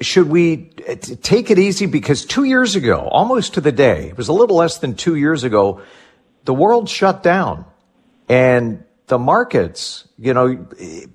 should 0.00 0.30
we 0.30 0.70
take 1.20 1.50
it 1.50 1.58
easy? 1.58 1.84
Because 1.84 2.24
two 2.24 2.44
years 2.44 2.76
ago, 2.76 3.08
almost 3.10 3.54
to 3.54 3.60
the 3.60 3.72
day, 3.72 4.08
it 4.08 4.16
was 4.16 4.28
a 4.28 4.32
little 4.32 4.56
less 4.56 4.78
than 4.78 4.94
two 4.94 5.16
years 5.16 5.44
ago, 5.44 5.82
the 6.44 6.54
world 6.54 6.88
shut 6.88 7.22
down 7.22 7.66
and 8.28 8.84
the 9.08 9.18
markets, 9.18 10.06
you 10.18 10.34
know, 10.34 10.54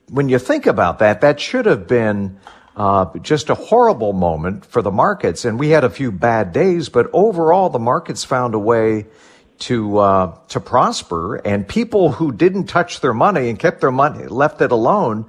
when 0.09 0.29
you 0.29 0.39
think 0.39 0.65
about 0.65 0.99
that, 0.99 1.21
that 1.21 1.39
should 1.39 1.65
have 1.65 1.87
been 1.87 2.39
uh, 2.75 3.05
just 3.19 3.49
a 3.49 3.55
horrible 3.55 4.13
moment 4.13 4.65
for 4.65 4.81
the 4.81 4.91
markets. 4.91 5.45
And 5.45 5.59
we 5.59 5.69
had 5.69 5.83
a 5.83 5.89
few 5.89 6.11
bad 6.11 6.53
days, 6.53 6.89
but 6.89 7.09
overall, 7.13 7.69
the 7.69 7.79
markets 7.79 8.23
found 8.23 8.55
a 8.55 8.59
way 8.59 9.05
to 9.59 9.97
uh, 9.97 10.37
to 10.49 10.59
prosper. 10.59 11.35
And 11.35 11.67
people 11.67 12.11
who 12.11 12.31
didn't 12.31 12.65
touch 12.65 13.01
their 13.01 13.13
money 13.13 13.49
and 13.49 13.59
kept 13.59 13.81
their 13.81 13.91
money, 13.91 14.25
left 14.25 14.61
it 14.61 14.71
alone, 14.71 15.25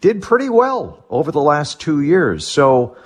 did 0.00 0.22
pretty 0.22 0.48
well 0.48 1.04
over 1.08 1.32
the 1.32 1.40
last 1.40 1.80
two 1.80 2.00
years. 2.00 2.46
So, 2.46 2.96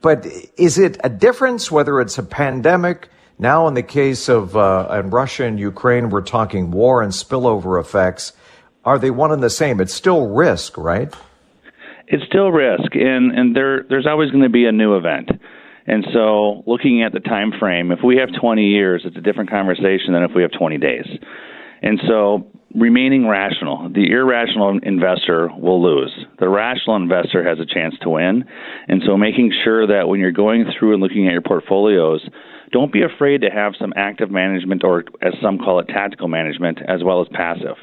but 0.00 0.26
is 0.56 0.78
it 0.78 0.98
a 1.02 1.08
difference 1.08 1.70
whether 1.70 2.00
it's 2.00 2.18
a 2.18 2.22
pandemic? 2.22 3.08
Now, 3.38 3.68
in 3.68 3.74
the 3.74 3.82
case 3.82 4.28
of 4.28 4.56
uh, 4.56 4.88
in 4.98 5.10
Russia 5.10 5.44
and 5.44 5.60
Ukraine, 5.60 6.08
we're 6.08 6.22
talking 6.22 6.70
war 6.70 7.02
and 7.02 7.12
spillover 7.12 7.78
effects. 7.78 8.32
Are 8.84 8.98
they 8.98 9.10
one 9.10 9.32
and 9.32 9.42
the 9.42 9.50
same? 9.50 9.80
It's 9.80 9.92
still 9.92 10.28
risk, 10.28 10.78
right? 10.78 11.12
It's 12.06 12.24
still 12.24 12.50
risk, 12.50 12.94
and 12.94 13.36
and 13.36 13.54
there 13.54 13.82
there's 13.88 14.06
always 14.06 14.30
going 14.30 14.44
to 14.44 14.48
be 14.48 14.64
a 14.64 14.72
new 14.72 14.96
event. 14.96 15.30
And 15.86 16.04
so, 16.12 16.64
looking 16.66 17.02
at 17.02 17.12
the 17.12 17.20
time 17.20 17.52
frame, 17.60 17.92
if 17.92 18.00
we 18.04 18.16
have 18.16 18.28
20 18.40 18.62
years, 18.62 19.02
it's 19.04 19.16
a 19.16 19.20
different 19.20 19.50
conversation 19.50 20.14
than 20.14 20.24
if 20.24 20.32
we 20.34 20.42
have 20.42 20.50
20 20.50 20.78
days. 20.78 21.06
And 21.82 22.00
so, 22.08 22.46
remaining 22.74 23.28
rational, 23.28 23.88
the 23.90 24.10
irrational 24.10 24.80
investor 24.82 25.48
will 25.56 25.80
lose. 25.80 26.12
The 26.40 26.48
rational 26.48 26.96
investor 26.96 27.46
has 27.46 27.60
a 27.60 27.66
chance 27.66 27.94
to 28.02 28.08
win. 28.10 28.44
And 28.88 29.02
so, 29.06 29.16
making 29.16 29.52
sure 29.62 29.86
that 29.86 30.08
when 30.08 30.18
you're 30.20 30.32
going 30.32 30.64
through 30.76 30.94
and 30.94 31.02
looking 31.02 31.28
at 31.28 31.32
your 31.32 31.42
portfolios, 31.42 32.26
don't 32.72 32.92
be 32.92 33.02
afraid 33.02 33.42
to 33.42 33.50
have 33.50 33.74
some 33.78 33.92
active 33.96 34.30
management, 34.30 34.84
or 34.84 35.04
as 35.22 35.34
some 35.40 35.58
call 35.58 35.78
it, 35.80 35.88
tactical 35.88 36.28
management, 36.28 36.80
as 36.86 37.02
well 37.02 37.20
as 37.20 37.28
passive. 37.28 37.76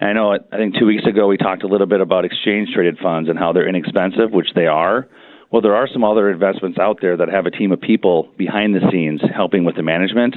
And 0.00 0.10
I 0.10 0.12
know, 0.12 0.32
I 0.32 0.56
think 0.56 0.76
two 0.78 0.86
weeks 0.86 1.06
ago 1.06 1.28
we 1.28 1.36
talked 1.36 1.62
a 1.62 1.66
little 1.66 1.86
bit 1.86 2.00
about 2.00 2.24
exchange 2.24 2.70
traded 2.74 2.98
funds 2.98 3.28
and 3.28 3.38
how 3.38 3.52
they're 3.52 3.68
inexpensive, 3.68 4.32
which 4.32 4.52
they 4.54 4.66
are. 4.66 5.08
Well, 5.50 5.62
there 5.62 5.76
are 5.76 5.86
some 5.86 6.02
other 6.02 6.30
investments 6.30 6.78
out 6.78 7.00
there 7.00 7.16
that 7.16 7.28
have 7.28 7.46
a 7.46 7.50
team 7.50 7.72
of 7.72 7.80
people 7.80 8.28
behind 8.36 8.74
the 8.74 8.90
scenes 8.90 9.20
helping 9.34 9.64
with 9.64 9.76
the 9.76 9.82
management. 9.82 10.36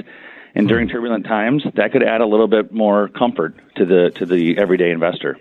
And 0.54 0.68
during 0.68 0.88
hmm. 0.88 0.92
turbulent 0.92 1.24
times, 1.24 1.64
that 1.74 1.92
could 1.92 2.02
add 2.02 2.20
a 2.20 2.26
little 2.26 2.48
bit 2.48 2.72
more 2.72 3.08
comfort 3.08 3.54
to 3.76 3.84
the 3.84 4.10
to 4.16 4.26
the 4.26 4.58
everyday 4.58 4.90
investor. 4.90 5.38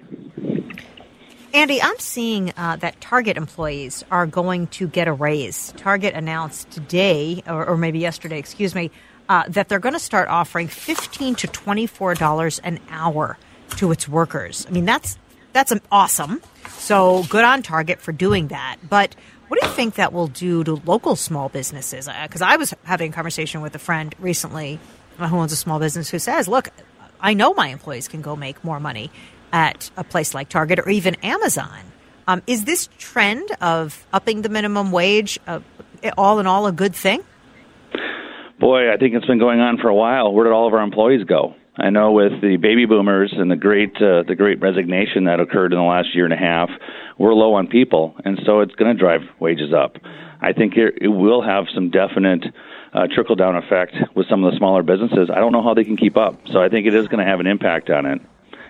Andy, 1.56 1.82
I'm 1.82 1.98
seeing 2.00 2.52
uh, 2.58 2.76
that 2.82 3.00
Target 3.00 3.38
employees 3.38 4.04
are 4.12 4.28
going 4.28 4.68
to 4.68 4.90
get 4.90 5.08
a 5.08 5.14
raise. 5.14 5.74
Target 5.78 6.14
announced 6.14 6.70
today, 6.70 7.44
or, 7.48 7.66
or 7.66 7.78
maybe 7.78 7.98
yesterday, 8.00 8.38
excuse 8.40 8.76
me, 8.76 8.92
uh, 9.30 9.44
that 9.48 9.70
they're 9.70 9.80
going 9.80 9.94
to 9.94 10.00
start 10.00 10.28
offering 10.28 10.68
15 10.68 11.36
to 11.36 11.48
24 11.48 12.16
dollars 12.16 12.60
an 12.60 12.82
hour 12.90 13.38
to 13.78 13.94
its 13.94 14.06
workers. 14.06 14.66
I 14.68 14.72
mean, 14.72 14.84
that's 14.84 15.18
that's 15.54 15.72
awesome. 15.94 16.42
So 16.72 17.24
good 17.30 17.46
on 17.46 17.62
Target 17.62 18.02
for 18.02 18.12
doing 18.12 18.50
that. 18.50 18.76
But 18.84 19.16
what 19.48 19.62
do 19.62 19.66
you 19.66 19.74
think 19.74 19.96
that 19.96 20.12
will 20.12 20.28
do 20.28 20.62
to 20.66 20.82
local 20.86 21.16
small 21.16 21.48
businesses? 21.48 22.10
Because 22.24 22.42
I 22.42 22.58
was 22.58 22.74
having 22.84 23.12
a 23.12 23.16
conversation 23.16 23.62
with 23.62 23.74
a 23.76 23.80
friend 23.80 24.14
recently 24.20 24.78
uh, 25.18 25.30
who 25.30 25.38
owns 25.38 25.54
a 25.54 25.56
small 25.56 25.80
business 25.80 26.10
who 26.10 26.20
says, 26.20 26.50
"Look, 26.50 26.68
I 27.22 27.34
know 27.34 27.54
my 27.54 27.70
employees 27.70 28.10
can 28.10 28.22
go 28.22 28.36
make 28.36 28.62
more 28.62 28.82
money 28.82 29.10
at 29.56 29.90
a 29.98 30.04
place 30.04 30.36
like 30.36 30.50
Target 30.50 30.80
or 30.80 30.90
even 30.90 31.16
Amazon." 31.24 31.80
Um, 32.28 32.42
is 32.46 32.66
this 32.66 32.90
trend 32.98 33.50
of 33.62 34.06
upping 34.12 34.42
the 34.42 34.50
minimum 34.50 34.92
wage, 34.92 35.40
uh, 35.48 35.60
all 36.18 36.40
in 36.40 36.48
all, 36.48 36.68
a 36.68 36.72
good 36.72 36.96
thing? 36.96 37.24
Boy, 38.60 38.92
I 38.92 38.98
think 38.98 39.14
it's 39.14 39.26
been 39.26 39.40
going 39.40 39.60
on 39.60 39.78
for 39.78 39.90
a 39.90 39.96
while. 39.96 40.34
Where 40.34 40.46
did 40.46 40.54
all 40.54 40.68
of 40.68 40.74
our 40.74 40.82
employees 40.82 41.24
go? 41.24 41.56
I 41.78 41.90
know 41.90 42.14
with 42.14 42.42
the 42.42 42.56
baby 42.56 42.86
boomers 42.86 43.34
and 43.36 43.52
the 43.52 43.58
great 43.58 43.96
uh, 43.98 44.24
the 44.24 44.36
great 44.36 44.62
resignation 44.62 45.26
that 45.26 45.40
occurred 45.40 45.74
in 45.74 45.78
the 45.78 45.84
last 45.84 46.16
year 46.16 46.24
and 46.24 46.34
a 46.34 46.38
half, 46.38 46.70
we're 47.18 47.34
low 47.34 47.56
on 47.56 47.68
people, 47.68 48.16
and 48.24 48.40
so 48.46 48.62
it's 48.62 48.74
going 48.76 48.96
to 48.96 49.00
drive 49.00 49.22
wages 49.40 49.74
up. 49.74 49.98
I 50.42 50.54
think 50.54 50.78
it, 50.78 51.00
it 51.02 51.08
will 51.10 51.42
have 51.42 51.66
some 51.74 51.90
definite 51.90 52.46
uh, 52.94 53.08
trickle 53.14 53.36
down 53.36 53.58
effect 53.58 53.94
with 54.16 54.28
some 54.30 54.44
of 54.44 54.52
the 54.52 54.58
smaller 54.58 54.84
businesses. 54.84 55.30
I 55.30 55.40
don't 55.40 55.52
know 55.52 55.64
how 55.64 55.74
they 55.74 55.84
can 55.84 55.98
keep 55.98 56.16
up, 56.16 56.40
so 56.52 56.62
I 56.62 56.70
think 56.70 56.88
it 56.88 56.96
is 56.96 57.08
going 57.08 57.24
to 57.24 57.30
have 57.30 57.42
an 57.42 57.48
impact 57.48 57.90
on 57.90 58.06
it. 58.06 58.22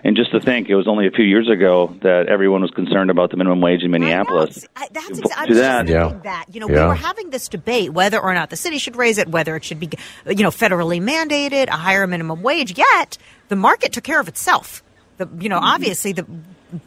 And 0.06 0.16
just 0.16 0.30
to 0.34 0.40
think, 0.40 0.70
it 0.70 0.76
was 0.76 0.88
only 0.88 1.08
a 1.08 1.12
few 1.12 1.26
years 1.26 1.50
ago 1.50 1.92
that 2.04 2.28
everyone 2.30 2.62
was 2.62 2.70
concerned 2.70 3.10
about 3.10 3.32
the 3.32 3.38
minimum 3.38 3.60
wage 3.60 3.82
in 3.82 3.90
Minneapolis. 3.90 4.64
I 4.76 4.82
know. 4.82 4.88
That's 4.94 5.20
exa- 5.20 5.32
I 5.36 5.46
To 5.46 5.50
was 5.50 5.58
that- 5.60 5.88
just 5.88 6.00
thinking 6.00 6.20
that. 6.24 6.46
You 6.54 6.60
know, 6.60 6.68
we 6.68 6.76
Yeah. 6.76 6.88
were 6.90 6.94
having 6.94 7.32
this 7.32 7.48
debate 7.48 7.92
whether 7.92 8.20
or 8.20 8.36
not 8.36 8.52
the 8.52 8.56
city 8.56 8.78
should 8.78 8.96
raise 8.96 9.18
it, 9.18 9.28
whether 9.28 9.56
it 9.56 9.64
should 9.64 9.80
be, 9.80 9.90
you 10.28 10.44
know, 10.44 10.52
federally 10.52 11.02
mandated, 11.02 11.70
a 11.70 11.78
higher 11.78 12.06
minimum 12.06 12.44
wage. 12.44 12.78
Yet 12.78 13.18
the 13.48 13.56
market 13.56 13.94
took 13.94 14.04
care 14.04 14.20
of 14.20 14.28
itself. 14.28 14.84
The, 15.18 15.28
you 15.40 15.50
know, 15.50 15.56
mm-hmm. 15.58 15.66
obviously 15.74 16.12
the 16.12 16.28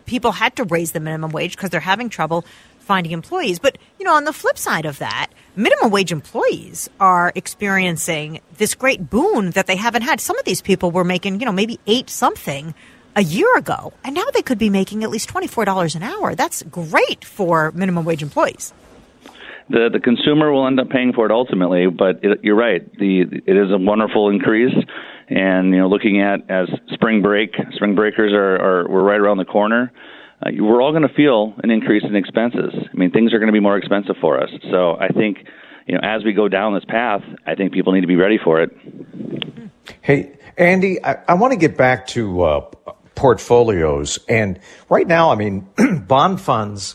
people 0.07 0.31
had 0.31 0.55
to 0.55 0.63
raise 0.63 0.93
the 0.93 1.01
minimum 1.01 1.33
wage 1.33 1.57
because 1.57 1.71
they're 1.71 1.81
having 1.81 2.11
trouble 2.11 2.45
finding 2.79 3.11
employees. 3.11 3.59
But 3.59 3.79
you 3.99 4.05
know, 4.05 4.15
on 4.15 4.25
the 4.27 4.33
flip 4.33 4.57
side 4.59 4.87
of 4.87 4.99
that, 4.99 5.27
minimum 5.57 5.91
wage 5.91 6.13
employees 6.13 6.89
are 7.01 7.33
experiencing 7.35 8.41
this 8.59 8.77
great 8.77 9.11
boon 9.11 9.51
that 9.51 9.67
they 9.67 9.77
haven't 9.77 10.03
had. 10.03 10.21
Some 10.21 10.39
of 10.39 10.45
these 10.45 10.63
people 10.63 10.93
were 10.93 11.05
making, 11.05 11.41
you 11.41 11.47
know, 11.47 11.53
maybe 11.53 11.81
eight 11.89 12.09
something 12.11 12.75
a 13.19 13.23
year 13.23 13.51
ago, 13.59 13.93
and 14.05 14.15
now 14.15 14.29
they 14.33 14.43
could 14.49 14.61
be 14.67 14.71
making 14.71 15.03
at 15.03 15.11
least 15.11 15.29
twenty 15.29 15.49
four 15.49 15.65
dollars 15.65 15.93
an 15.99 16.03
hour. 16.03 16.35
That's 16.43 16.63
great 16.81 17.25
for 17.25 17.73
minimum 17.73 18.05
wage 18.05 18.23
employees. 18.23 18.73
the 19.71 19.89
the 19.93 20.01
consumer 20.01 20.53
will 20.53 20.67
end 20.67 20.79
up 20.81 20.89
paying 20.89 21.13
for 21.13 21.27
it 21.27 21.33
ultimately. 21.33 21.87
But 21.89 22.21
it, 22.23 22.41
you're 22.43 22.57
right, 22.57 22.83
the 22.99 23.23
it 23.47 23.57
is 23.57 23.71
a 23.71 23.79
wonderful 23.79 24.31
increase. 24.31 24.75
And 25.29 25.73
you 25.75 25.79
know, 25.79 25.89
looking 25.89 26.23
at 26.23 26.49
as 26.51 26.69
spring 26.95 27.21
break, 27.21 27.51
spring 27.73 27.95
breakers 27.95 28.33
are, 28.33 28.57
are 28.57 28.89
we're 28.89 29.03
right 29.03 29.21
around 29.21 29.39
the 29.39 29.45
corner. 29.45 29.93
Uh, 30.41 30.51
we're 30.59 30.81
all 30.81 30.93
going 30.93 31.07
to 31.07 31.15
feel 31.15 31.55
an 31.65 31.71
increase 31.71 32.05
in 32.05 32.15
expenses. 32.15 32.73
I 32.75 32.97
mean, 32.97 33.11
things 33.11 33.33
are 33.33 33.39
going 33.39 33.49
to 33.49 33.53
be 33.53 33.61
more 33.61 33.77
expensive 33.77 34.17
for 34.21 34.41
us. 34.41 34.51
So 34.71 34.97
I 34.99 35.09
think, 35.09 35.39
you 35.87 35.95
know, 35.95 36.01
as 36.05 36.23
we 36.25 36.33
go 36.33 36.49
down 36.49 36.75
this 36.75 36.85
path, 36.87 37.23
I 37.45 37.57
think 37.57 37.73
people 37.73 37.93
need 37.93 38.03
to 38.03 38.07
be 38.07 38.15
ready 38.15 38.39
for 38.43 38.63
it. 38.63 38.71
Hey, 40.01 40.39
Andy, 40.57 41.05
I, 41.05 41.19
I 41.27 41.35
want 41.35 41.53
to 41.53 41.59
get 41.59 41.77
back 41.77 42.07
to 42.09 42.43
uh, 42.43 42.71
portfolios. 43.19 44.19
And 44.29 44.61
right 44.89 45.07
now, 45.07 45.33
I 45.33 45.35
mean, 45.35 45.69
bond 46.07 46.41
funds, 46.41 46.95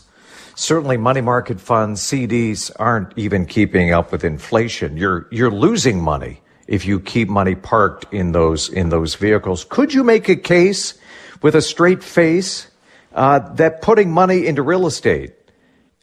certainly 0.54 0.96
money 0.96 1.20
market 1.20 1.60
funds, 1.60 2.00
CDs 2.00 2.70
aren't 2.76 3.12
even 3.16 3.44
keeping 3.44 3.92
up 3.92 4.10
with 4.10 4.24
inflation. 4.24 4.96
You're, 4.96 5.28
you're 5.30 5.50
losing 5.50 6.00
money 6.00 6.40
if 6.66 6.86
you 6.86 6.98
keep 6.98 7.28
money 7.28 7.54
parked 7.54 8.12
in 8.12 8.32
those, 8.32 8.70
in 8.70 8.88
those 8.88 9.16
vehicles. 9.16 9.64
Could 9.64 9.92
you 9.92 10.02
make 10.02 10.30
a 10.30 10.36
case 10.36 10.94
with 11.42 11.54
a 11.54 11.60
straight 11.60 12.02
face 12.02 12.68
uh, 13.12 13.40
that 13.56 13.82
putting 13.82 14.10
money 14.10 14.46
into 14.46 14.62
real 14.62 14.86
estate 14.86 15.34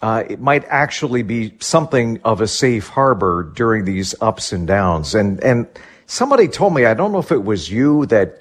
uh, 0.02 0.24
it 0.28 0.40
might 0.40 0.66
actually 0.66 1.22
be 1.22 1.54
something 1.60 2.20
of 2.24 2.42
a 2.42 2.48
safe 2.48 2.88
harbor 2.88 3.52
during 3.56 3.86
these 3.86 4.16
ups 4.20 4.52
and 4.52 4.66
downs. 4.66 5.14
And 5.14 5.40
and 5.44 5.68
somebody 6.08 6.48
told 6.48 6.74
me, 6.74 6.86
I 6.86 6.96
don't 6.96 7.12
know 7.12 7.20
if 7.20 7.32
it 7.32 7.44
was 7.44 7.70
you, 7.70 8.08
that 8.08 8.41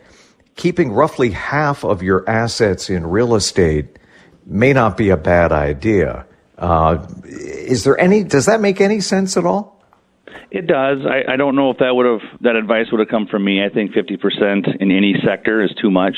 keeping 0.61 0.93
roughly 0.93 1.31
half 1.31 1.85
of 1.85 2.03
your 2.03 2.29
assets 2.29 2.91
in 2.91 3.07
real 3.07 3.35
estate 3.35 3.99
may 4.45 4.73
not 4.73 4.97
be 4.97 5.09
a 5.09 5.17
bad 5.17 5.53
idea. 5.53 6.27
Uh, 6.59 7.07
is 7.25 7.85
there 7.85 7.99
any? 7.99 8.23
Does 8.23 8.47
that 8.47 8.61
make 8.61 8.81
any 8.81 9.01
sense 9.01 9.39
at 9.39 9.47
all? 9.47 9.83
It 10.51 10.67
does. 10.67 10.99
I, 11.07 11.33
I 11.33 11.37
don't 11.37 11.57
know 11.57 11.71
if 11.71 11.79
that 11.79 11.95
would 11.95 12.07
have 12.07 12.41
that 12.43 12.57
advice 12.57 12.87
would 12.93 13.01
have 13.01 13.09
come 13.09 13.27
from 13.27 13.43
me. 13.43 13.65
I 13.65 13.73
think 13.73 13.93
50% 13.93 14.81
in 14.81 14.91
any 14.91 15.15
sector 15.25 15.65
is 15.65 15.71
too 15.81 15.91
much. 15.91 16.17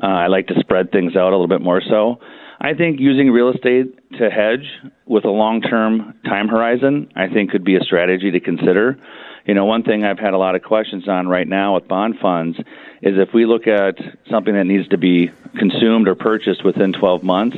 Uh, 0.00 0.06
I 0.06 0.26
like 0.26 0.48
to 0.48 0.54
spread 0.60 0.92
things 0.92 1.16
out 1.16 1.28
a 1.28 1.36
little 1.36 1.48
bit 1.48 1.62
more 1.62 1.80
so. 1.88 2.18
I 2.60 2.74
think 2.74 3.00
using 3.00 3.30
real 3.30 3.50
estate 3.50 3.98
to 4.18 4.30
hedge 4.30 4.68
with 5.06 5.24
a 5.24 5.30
long-term 5.30 6.14
time 6.24 6.48
horizon, 6.48 7.10
I 7.16 7.28
think 7.28 7.50
could 7.50 7.64
be 7.64 7.76
a 7.76 7.80
strategy 7.80 8.30
to 8.30 8.40
consider. 8.40 8.98
You 9.44 9.54
know, 9.54 9.64
one 9.64 9.82
thing 9.82 10.04
I've 10.04 10.18
had 10.18 10.34
a 10.34 10.38
lot 10.38 10.54
of 10.54 10.62
questions 10.62 11.08
on 11.08 11.28
right 11.28 11.48
now 11.48 11.74
with 11.74 11.88
bond 11.88 12.18
funds 12.20 12.58
is 13.00 13.18
if 13.18 13.34
we 13.34 13.44
look 13.44 13.66
at 13.66 13.98
something 14.30 14.54
that 14.54 14.64
needs 14.64 14.88
to 14.88 14.98
be 14.98 15.30
consumed 15.58 16.06
or 16.06 16.14
purchased 16.14 16.64
within 16.64 16.92
12 16.92 17.22
months 17.24 17.56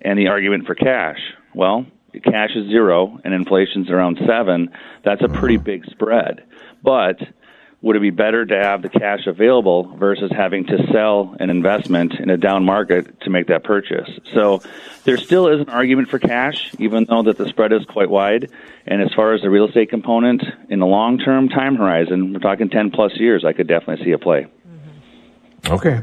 and 0.00 0.18
the 0.18 0.28
argument 0.28 0.66
for 0.66 0.74
cash. 0.74 1.20
Well, 1.54 1.86
cash 2.24 2.56
is 2.56 2.66
zero 2.68 3.20
and 3.24 3.32
inflation's 3.32 3.88
around 3.88 4.18
7, 4.26 4.70
that's 5.04 5.22
a 5.22 5.28
pretty 5.28 5.58
big 5.58 5.84
spread. 5.86 6.44
But 6.82 7.20
would 7.82 7.96
it 7.96 8.00
be 8.00 8.10
better 8.10 8.46
to 8.46 8.56
have 8.56 8.80
the 8.80 8.88
cash 8.88 9.26
available 9.26 9.96
versus 9.96 10.30
having 10.34 10.64
to 10.66 10.86
sell 10.92 11.36
an 11.40 11.50
investment 11.50 12.14
in 12.14 12.30
a 12.30 12.36
down 12.36 12.64
market 12.64 13.20
to 13.22 13.30
make 13.30 13.48
that 13.48 13.64
purchase? 13.64 14.08
So 14.32 14.62
there 15.04 15.16
still 15.16 15.48
is 15.48 15.60
an 15.60 15.68
argument 15.68 16.08
for 16.08 16.20
cash, 16.20 16.72
even 16.78 17.06
though 17.08 17.24
that 17.24 17.36
the 17.36 17.48
spread 17.48 17.72
is 17.72 17.84
quite 17.84 18.08
wide. 18.08 18.52
And 18.86 19.02
as 19.02 19.12
far 19.14 19.34
as 19.34 19.42
the 19.42 19.50
real 19.50 19.66
estate 19.66 19.90
component, 19.90 20.44
in 20.68 20.78
the 20.78 20.86
long 20.86 21.18
term 21.18 21.48
time 21.48 21.74
horizon, 21.74 22.32
we're 22.32 22.38
talking 22.38 22.70
10 22.70 22.92
plus 22.92 23.16
years, 23.16 23.44
I 23.44 23.52
could 23.52 23.66
definitely 23.66 24.04
see 24.04 24.12
a 24.12 24.18
play. 24.18 24.46
Okay. 25.68 26.02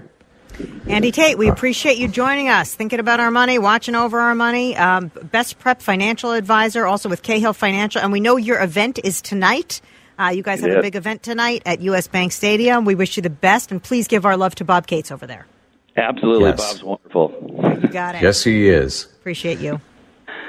Andy 0.88 1.12
Tate, 1.12 1.38
we 1.38 1.48
appreciate 1.48 1.98
you 1.98 2.10
joining 2.10 2.50
us, 2.50 2.76
thinking 2.76 3.00
about 3.00 3.22
our 3.22 3.32
money, 3.32 3.58
watching 3.58 3.96
over 3.96 4.20
our 4.20 4.36
money. 4.36 4.76
Um, 4.76 5.10
best 5.32 5.60
prep 5.60 5.82
financial 5.82 6.34
advisor, 6.34 6.86
also 6.86 7.08
with 7.08 7.22
Cahill 7.22 7.54
Financial. 7.54 8.02
And 8.02 8.12
we 8.12 8.20
know 8.20 8.36
your 8.36 8.62
event 8.62 9.00
is 9.02 9.22
tonight. 9.22 9.80
Uh, 10.20 10.30
you 10.30 10.44
guys 10.44 10.60
have 10.60 10.72
a 10.72 10.82
big 10.82 10.96
event 10.96 11.24
tonight 11.24 11.62
at 11.66 11.80
U.S. 11.82 12.08
Bank 12.08 12.34
Stadium. 12.34 12.84
We 12.84 12.94
wish 12.94 13.16
you 13.16 13.24
the 13.24 13.30
best, 13.30 13.72
and 13.72 13.82
please 13.82 14.08
give 14.08 14.26
our 14.26 14.36
love 14.36 14.54
to 14.56 14.66
Bob 14.66 14.86
Cates 14.86 15.12
over 15.12 15.26
there. 15.26 15.48
Absolutely. 15.96 16.50
Yes. 16.50 16.58
Bob's 16.58 16.84
wonderful. 16.84 17.80
You 17.82 17.88
got 17.88 18.16
it. 18.16 18.22
Yes, 18.22 18.44
he 18.44 18.68
is. 18.68 19.06
Appreciate 19.06 19.60
you. 19.60 19.80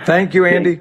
Thank 0.04 0.34
you, 0.34 0.44
Andy. 0.44 0.80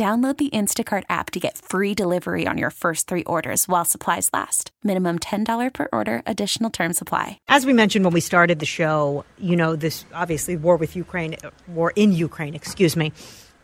Download 0.00 0.34
the 0.34 0.48
Instacart 0.48 1.02
app 1.10 1.30
to 1.32 1.38
get 1.38 1.58
free 1.58 1.92
delivery 1.92 2.46
on 2.46 2.56
your 2.56 2.70
first 2.70 3.06
three 3.06 3.22
orders 3.24 3.68
while 3.68 3.84
supplies 3.84 4.30
last. 4.32 4.70
Minimum 4.82 5.18
$10 5.18 5.74
per 5.74 5.88
order, 5.92 6.22
additional 6.24 6.70
term 6.70 6.94
supply. 6.94 7.38
As 7.48 7.66
we 7.66 7.74
mentioned 7.74 8.06
when 8.06 8.14
we 8.14 8.22
started 8.22 8.60
the 8.60 8.64
show, 8.64 9.26
you 9.36 9.56
know, 9.56 9.76
this 9.76 10.06
obviously 10.14 10.56
war 10.56 10.78
with 10.78 10.96
Ukraine, 10.96 11.36
war 11.68 11.92
in 11.94 12.12
Ukraine, 12.12 12.54
excuse 12.54 12.96
me, 12.96 13.12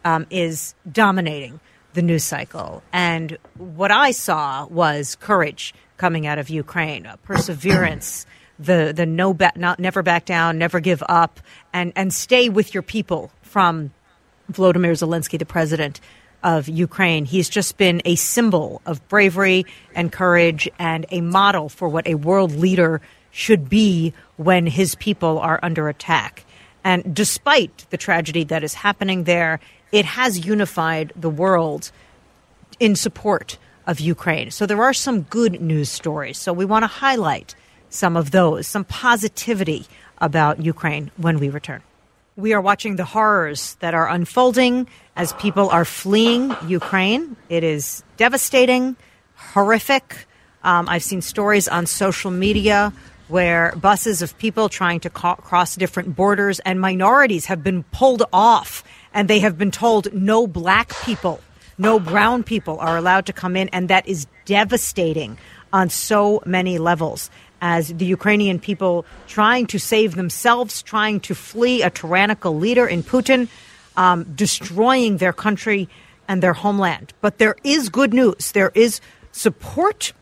um, 0.04 0.26
is 0.28 0.74
dominating 0.92 1.58
the 1.94 2.02
news 2.02 2.24
cycle. 2.24 2.82
And 2.92 3.38
what 3.56 3.90
I 3.90 4.10
saw 4.10 4.66
was 4.66 5.16
courage 5.16 5.72
coming 5.96 6.26
out 6.26 6.38
of 6.38 6.50
Ukraine, 6.50 7.10
perseverance, 7.22 8.26
the 8.58 8.92
the 8.94 9.06
no 9.06 9.34
not 9.56 9.78
never 9.78 10.02
back 10.02 10.26
down, 10.26 10.58
never 10.58 10.80
give 10.80 11.02
up, 11.08 11.40
and 11.72 11.94
and 11.96 12.12
stay 12.12 12.50
with 12.50 12.74
your 12.74 12.82
people 12.82 13.32
from 13.40 13.92
Volodymyr 14.52 14.92
Zelensky, 14.92 15.38
the 15.38 15.46
president 15.46 15.98
of 16.42 16.68
Ukraine. 16.68 17.24
He's 17.24 17.48
just 17.48 17.76
been 17.76 18.02
a 18.04 18.14
symbol 18.16 18.80
of 18.86 19.06
bravery 19.08 19.66
and 19.94 20.12
courage 20.12 20.68
and 20.78 21.06
a 21.10 21.20
model 21.20 21.68
for 21.68 21.88
what 21.88 22.06
a 22.06 22.14
world 22.14 22.52
leader 22.52 23.00
should 23.30 23.68
be 23.68 24.12
when 24.36 24.66
his 24.66 24.94
people 24.94 25.38
are 25.38 25.60
under 25.62 25.88
attack. 25.88 26.44
And 26.84 27.14
despite 27.14 27.86
the 27.90 27.96
tragedy 27.96 28.44
that 28.44 28.62
is 28.62 28.74
happening 28.74 29.24
there, 29.24 29.60
it 29.92 30.04
has 30.04 30.46
unified 30.46 31.12
the 31.16 31.30
world 31.30 31.90
in 32.78 32.96
support 32.96 33.58
of 33.86 34.00
Ukraine. 34.00 34.50
So 34.50 34.66
there 34.66 34.82
are 34.82 34.94
some 34.94 35.22
good 35.22 35.60
news 35.60 35.90
stories. 35.90 36.38
So 36.38 36.52
we 36.52 36.64
want 36.64 36.82
to 36.82 36.88
highlight 36.88 37.54
some 37.88 38.16
of 38.16 38.30
those, 38.30 38.66
some 38.66 38.84
positivity 38.84 39.86
about 40.18 40.64
Ukraine 40.64 41.10
when 41.16 41.38
we 41.38 41.48
return. 41.48 41.82
We 42.38 42.52
are 42.52 42.60
watching 42.60 42.96
the 42.96 43.04
horrors 43.06 43.76
that 43.80 43.94
are 43.94 44.06
unfolding 44.10 44.88
as 45.16 45.32
people 45.34 45.70
are 45.70 45.86
fleeing 45.86 46.54
Ukraine. 46.66 47.34
It 47.48 47.64
is 47.64 48.04
devastating, 48.18 48.94
horrific. 49.36 50.26
Um, 50.62 50.86
I've 50.86 51.02
seen 51.02 51.22
stories 51.22 51.66
on 51.66 51.86
social 51.86 52.30
media 52.30 52.92
where 53.28 53.74
buses 53.80 54.20
of 54.20 54.36
people 54.36 54.68
trying 54.68 55.00
to 55.00 55.08
ca- 55.08 55.36
cross 55.36 55.76
different 55.76 56.14
borders 56.14 56.60
and 56.60 56.78
minorities 56.78 57.46
have 57.46 57.64
been 57.64 57.84
pulled 57.84 58.24
off 58.34 58.84
and 59.14 59.28
they 59.28 59.38
have 59.38 59.56
been 59.56 59.70
told 59.70 60.12
no 60.12 60.46
black 60.46 60.92
people, 61.04 61.40
no 61.78 61.98
brown 61.98 62.42
people 62.42 62.78
are 62.80 62.98
allowed 62.98 63.24
to 63.24 63.32
come 63.32 63.56
in. 63.56 63.70
And 63.70 63.88
that 63.88 64.06
is 64.06 64.26
devastating 64.44 65.38
on 65.72 65.88
so 65.88 66.42
many 66.44 66.76
levels 66.76 67.30
as 67.60 67.88
the 67.88 68.04
Ukrainian 68.04 68.58
people 68.58 69.04
trying 69.26 69.66
to 69.66 69.78
save 69.78 70.14
themselves, 70.14 70.82
trying 70.82 71.20
to 71.20 71.34
flee 71.34 71.82
a 71.82 71.90
tyrannical 71.90 72.56
leader 72.56 72.86
in 72.86 73.02
Putin, 73.02 73.48
um, 73.96 74.24
destroying 74.34 75.18
their 75.18 75.32
country 75.32 75.88
and 76.28 76.42
their 76.42 76.52
homeland. 76.52 77.12
But 77.20 77.38
there 77.38 77.56
is 77.64 77.88
good 77.88 78.12
news. 78.12 78.52
There 78.52 78.72
is 78.74 79.00
support. 79.32 80.12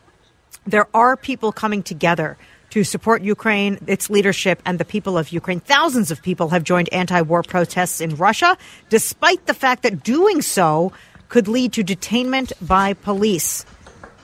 There 0.65 0.87
are 0.93 1.17
people 1.17 1.51
coming 1.51 1.83
together 1.83 2.37
to 2.71 2.83
support 2.83 3.21
Ukraine, 3.21 3.79
its 3.87 4.09
leadership, 4.09 4.61
and 4.65 4.79
the 4.79 4.85
people 4.85 5.17
of 5.17 5.31
Ukraine. 5.31 5.61
Thousands 5.61 6.11
of 6.11 6.21
people 6.21 6.49
have 6.49 6.63
joined 6.63 6.89
anti 6.91 7.21
war 7.21 7.41
protests 7.41 8.01
in 8.01 8.15
Russia, 8.15 8.57
despite 8.89 9.45
the 9.45 9.53
fact 9.53 9.83
that 9.83 10.03
doing 10.03 10.41
so 10.41 10.91
could 11.29 11.47
lead 11.47 11.73
to 11.73 11.83
detainment 11.83 12.51
by 12.61 12.93
police. 12.93 13.65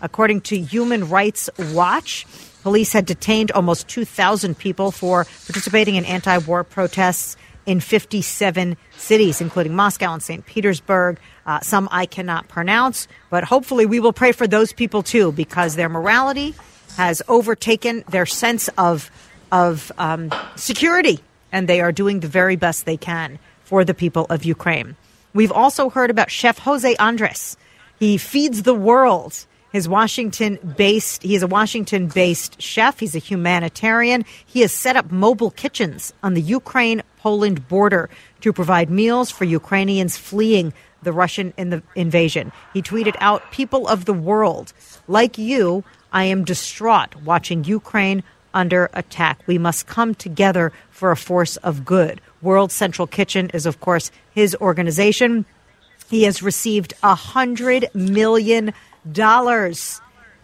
According 0.02 0.42
to 0.42 0.58
Human 0.60 1.08
Rights 1.10 1.50
Watch, 1.72 2.26
police 2.62 2.94
had 2.94 3.06
detained 3.06 3.52
almost 3.52 3.88
2,000 3.88 4.58
people 4.58 4.92
for 4.92 5.26
participating 5.46 5.96
in 5.96 6.06
anti 6.06 6.38
war 6.40 6.64
protests 6.64 7.38
in 7.66 7.80
57 7.80 8.76
cities, 8.98 9.42
including 9.42 9.76
Moscow 9.76 10.14
and 10.14 10.24
St. 10.24 10.46
Petersburg. 10.46 11.20
Uh, 11.46 11.60
some 11.62 11.88
I 11.92 12.06
cannot 12.06 12.48
pronounce, 12.48 13.08
but 13.30 13.44
hopefully 13.44 13.86
we 13.86 14.00
will 14.00 14.14
pray 14.14 14.32
for 14.32 14.48
those 14.48 14.74
people 14.74 15.04
too, 15.04 15.32
because 15.32 15.76
their 15.76 15.90
morality 15.90 16.56
has 16.98 17.22
overtaken 17.28 18.04
their 18.10 18.26
sense 18.26 18.70
of, 18.78 19.10
of 19.52 19.92
um, 19.98 20.32
security, 20.56 21.20
and 21.52 21.68
they 21.68 21.82
are 21.82 21.92
doing 21.92 22.20
the 22.20 22.28
very 22.28 22.56
best 22.56 22.86
they 22.86 22.98
can 22.98 23.40
for 23.64 23.86
the 23.86 23.94
people 23.94 24.26
of 24.30 24.44
Ukraine. 24.44 24.96
We've 25.34 25.52
also 25.52 25.90
heard 25.90 26.10
about 26.10 26.30
Chef 26.30 26.58
Jose 26.60 26.96
Andres. 26.98 27.56
He 28.00 28.18
feeds 28.18 28.64
the 28.64 28.74
world. 28.74 29.46
His 29.72 29.88
Washington 29.88 30.60
based, 30.78 31.24
he 31.24 31.36
is 31.36 31.44
a 31.44 31.48
Washington 31.48 32.08
based 32.08 32.62
chef. 32.62 33.00
He's 33.00 33.16
a 33.16 33.20
humanitarian. 33.20 34.26
He 34.46 34.62
has 34.62 34.72
set 34.72 34.98
up 34.98 35.12
mobile 35.12 35.52
kitchens 35.52 36.14
on 36.22 36.34
the 36.34 36.42
Ukraine 36.42 37.02
Poland 37.20 37.68
border 37.68 38.10
to 38.42 38.52
provide 38.52 38.90
meals 38.90 39.32
for 39.32 39.46
Ukrainians 39.46 40.18
fleeing 40.18 40.74
the 41.04 41.14
Russian 41.14 41.54
in 41.58 41.70
the 41.70 41.82
invasion. 41.96 42.52
He 42.74 42.82
tweeted 42.82 43.16
out, 43.20 43.52
People 43.52 43.88
of 43.88 44.06
the 44.06 44.14
world, 44.14 44.74
like 45.08 45.38
you, 45.38 45.84
I 46.12 46.26
am 46.26 46.44
distraught 46.44 47.16
watching 47.24 47.64
Ukraine 47.64 48.24
under 48.54 48.90
attack. 48.94 49.40
We 49.48 49.58
must 49.58 49.88
come 49.88 50.14
together 50.16 50.74
for 50.90 51.12
a 51.12 51.18
force 51.18 51.56
of 51.58 51.86
good. 51.86 52.20
World 52.42 52.72
Central 52.72 53.08
Kitchen 53.08 53.50
is, 53.54 53.66
of 53.66 53.80
course, 53.80 54.12
his 54.34 54.56
organization. 54.56 55.46
He 56.10 56.24
has 56.24 56.44
received 56.44 56.94
a 57.02 57.16
hundred 57.16 57.88
million 57.94 58.74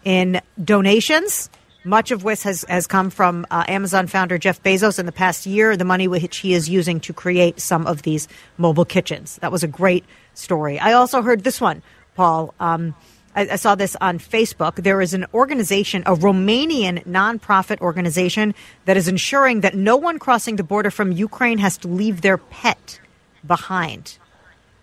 in 0.04 0.40
donations, 0.62 1.50
much 1.84 2.10
of 2.10 2.24
which 2.24 2.42
has, 2.42 2.64
has 2.68 2.86
come 2.86 3.10
from 3.10 3.46
uh, 3.50 3.64
Amazon 3.68 4.06
founder 4.06 4.38
Jeff 4.38 4.62
Bezos 4.62 4.98
in 4.98 5.06
the 5.06 5.12
past 5.12 5.46
year, 5.46 5.76
the 5.76 5.84
money 5.84 6.08
which 6.08 6.38
he 6.38 6.54
is 6.54 6.68
using 6.68 7.00
to 7.00 7.12
create 7.12 7.60
some 7.60 7.86
of 7.86 8.02
these 8.02 8.28
mobile 8.56 8.84
kitchens. 8.84 9.36
That 9.36 9.52
was 9.52 9.62
a 9.62 9.68
great 9.68 10.04
story. 10.34 10.78
I 10.78 10.92
also 10.92 11.22
heard 11.22 11.44
this 11.44 11.60
one, 11.60 11.82
Paul. 12.14 12.54
Um, 12.60 12.94
I, 13.34 13.48
I 13.52 13.56
saw 13.56 13.74
this 13.74 13.96
on 14.00 14.18
Facebook. 14.18 14.76
There 14.76 15.00
is 15.00 15.14
an 15.14 15.26
organization, 15.32 16.02
a 16.06 16.14
Romanian 16.14 17.04
nonprofit 17.04 17.80
organization, 17.80 18.54
that 18.84 18.96
is 18.96 19.08
ensuring 19.08 19.60
that 19.60 19.74
no 19.74 19.96
one 19.96 20.18
crossing 20.18 20.56
the 20.56 20.64
border 20.64 20.90
from 20.90 21.12
Ukraine 21.12 21.58
has 21.58 21.76
to 21.78 21.88
leave 21.88 22.20
their 22.20 22.38
pet 22.38 23.00
behind. 23.46 24.18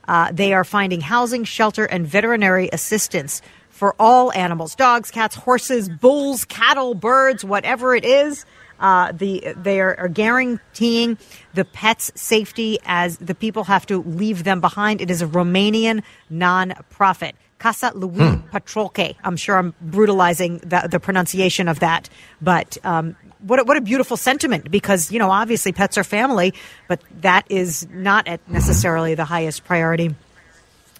Uh, 0.08 0.32
they 0.32 0.54
are 0.54 0.64
finding 0.64 1.02
housing, 1.02 1.44
shelter, 1.44 1.86
and 1.86 2.08
veterinary 2.08 2.70
assistance 2.72 3.42
for 3.76 3.94
all 4.00 4.32
animals 4.32 4.74
dogs, 4.74 5.12
cats, 5.12 5.36
horses, 5.36 5.90
bulls, 5.90 6.46
cattle, 6.46 6.96
birds, 6.96 7.44
whatever 7.44 7.94
it 7.94 8.06
is. 8.06 8.46
Uh, 8.80 9.12
the 9.14 9.54
they 9.56 9.80
are, 9.80 9.96
are 10.00 10.08
guaranteeing 10.10 11.18
the 11.54 11.64
pets' 11.64 12.12
safety 12.16 12.78
as 12.86 13.18
the 13.18 13.36
people 13.36 13.64
have 13.66 13.86
to 13.86 14.02
leave 14.04 14.44
them 14.44 14.60
behind. 14.60 15.02
It 15.02 15.10
is 15.12 15.22
a 15.22 15.28
Romanian 15.28 16.04
non-profit. 16.30 17.36
Casa 17.58 17.92
Louis 17.96 18.36
Hmm. 18.36 18.48
Patrocle. 18.52 19.16
I'm 19.24 19.38
sure 19.38 19.58
I'm 19.58 19.74
brutalizing 19.80 20.58
the, 20.60 20.88
the 20.92 21.00
pronunciation 21.00 21.70
of 21.70 21.80
that, 21.80 22.10
but 22.42 22.78
um, 22.84 23.16
what 23.40 23.60
a, 23.60 23.64
what 23.64 23.78
a 23.78 23.82
beautiful 23.82 24.18
sentiment 24.18 24.70
because 24.70 25.10
you 25.12 25.20
know 25.20 25.32
obviously 25.32 25.72
pets 25.72 25.98
are 25.98 26.04
family, 26.04 26.54
but 26.90 27.02
that 27.22 27.46
is 27.50 27.88
not 27.92 28.28
at 28.28 28.42
necessarily 28.50 29.16
the 29.16 29.26
highest 29.26 29.64
priority 29.64 30.16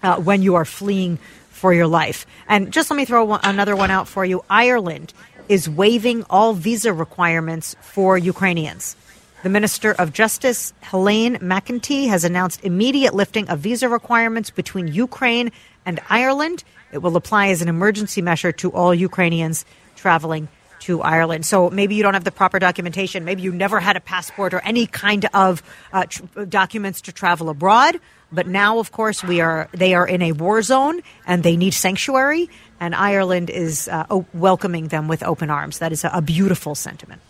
uh, 0.02 0.16
when 0.16 0.42
you 0.42 0.54
are 0.54 0.64
fleeing 0.64 1.18
for 1.66 1.74
your 1.74 1.88
life. 1.88 2.28
And 2.46 2.72
just 2.72 2.92
let 2.92 2.96
me 2.96 3.04
throw 3.04 3.24
one, 3.24 3.40
another 3.42 3.74
one 3.74 3.90
out 3.90 4.06
for 4.06 4.24
you. 4.24 4.44
Ireland 4.48 5.12
is 5.48 5.68
waiving 5.68 6.22
all 6.30 6.52
visa 6.52 6.92
requirements 6.92 7.74
for 7.80 8.16
Ukrainians. 8.16 8.94
The 9.42 9.48
Minister 9.48 9.90
of 9.90 10.12
Justice, 10.12 10.72
Helene 10.82 11.38
McEntee, 11.38 12.06
has 12.06 12.22
announced 12.22 12.62
immediate 12.62 13.14
lifting 13.14 13.48
of 13.48 13.58
visa 13.58 13.88
requirements 13.88 14.48
between 14.48 14.86
Ukraine 14.86 15.50
and 15.84 15.98
Ireland. 16.08 16.62
It 16.92 16.98
will 16.98 17.16
apply 17.16 17.48
as 17.48 17.62
an 17.62 17.68
emergency 17.68 18.22
measure 18.22 18.52
to 18.52 18.70
all 18.70 18.94
Ukrainians 18.94 19.64
traveling 19.96 20.46
to 20.86 21.02
Ireland. 21.02 21.46
So 21.46 21.68
maybe 21.68 21.96
you 21.96 22.04
don't 22.04 22.14
have 22.14 22.22
the 22.22 22.30
proper 22.30 22.60
documentation. 22.60 23.24
Maybe 23.24 23.42
you 23.42 23.50
never 23.50 23.80
had 23.80 23.96
a 23.96 24.00
passport 24.00 24.54
or 24.54 24.60
any 24.60 24.86
kind 24.86 25.28
of 25.34 25.64
uh, 25.92 26.04
tr- 26.04 26.44
documents 26.44 27.00
to 27.00 27.12
travel 27.12 27.48
abroad. 27.48 27.98
But 28.32 28.46
now, 28.46 28.78
of 28.78 28.90
course, 28.92 29.22
we 29.22 29.40
are 29.40 29.68
they 29.72 29.94
are 29.94 30.06
in 30.06 30.20
a 30.22 30.32
war 30.32 30.60
zone 30.62 31.00
and 31.26 31.42
they 31.42 31.56
need 31.56 31.74
sanctuary. 31.74 32.50
And 32.80 32.94
Ireland 32.94 33.48
is 33.50 33.88
uh, 33.88 34.04
o- 34.10 34.26
welcoming 34.34 34.88
them 34.88 35.08
with 35.08 35.22
open 35.22 35.48
arms. 35.50 35.78
That 35.78 35.92
is 35.92 36.04
a, 36.04 36.10
a 36.12 36.20
beautiful 36.20 36.74
sentiment. 36.74 37.22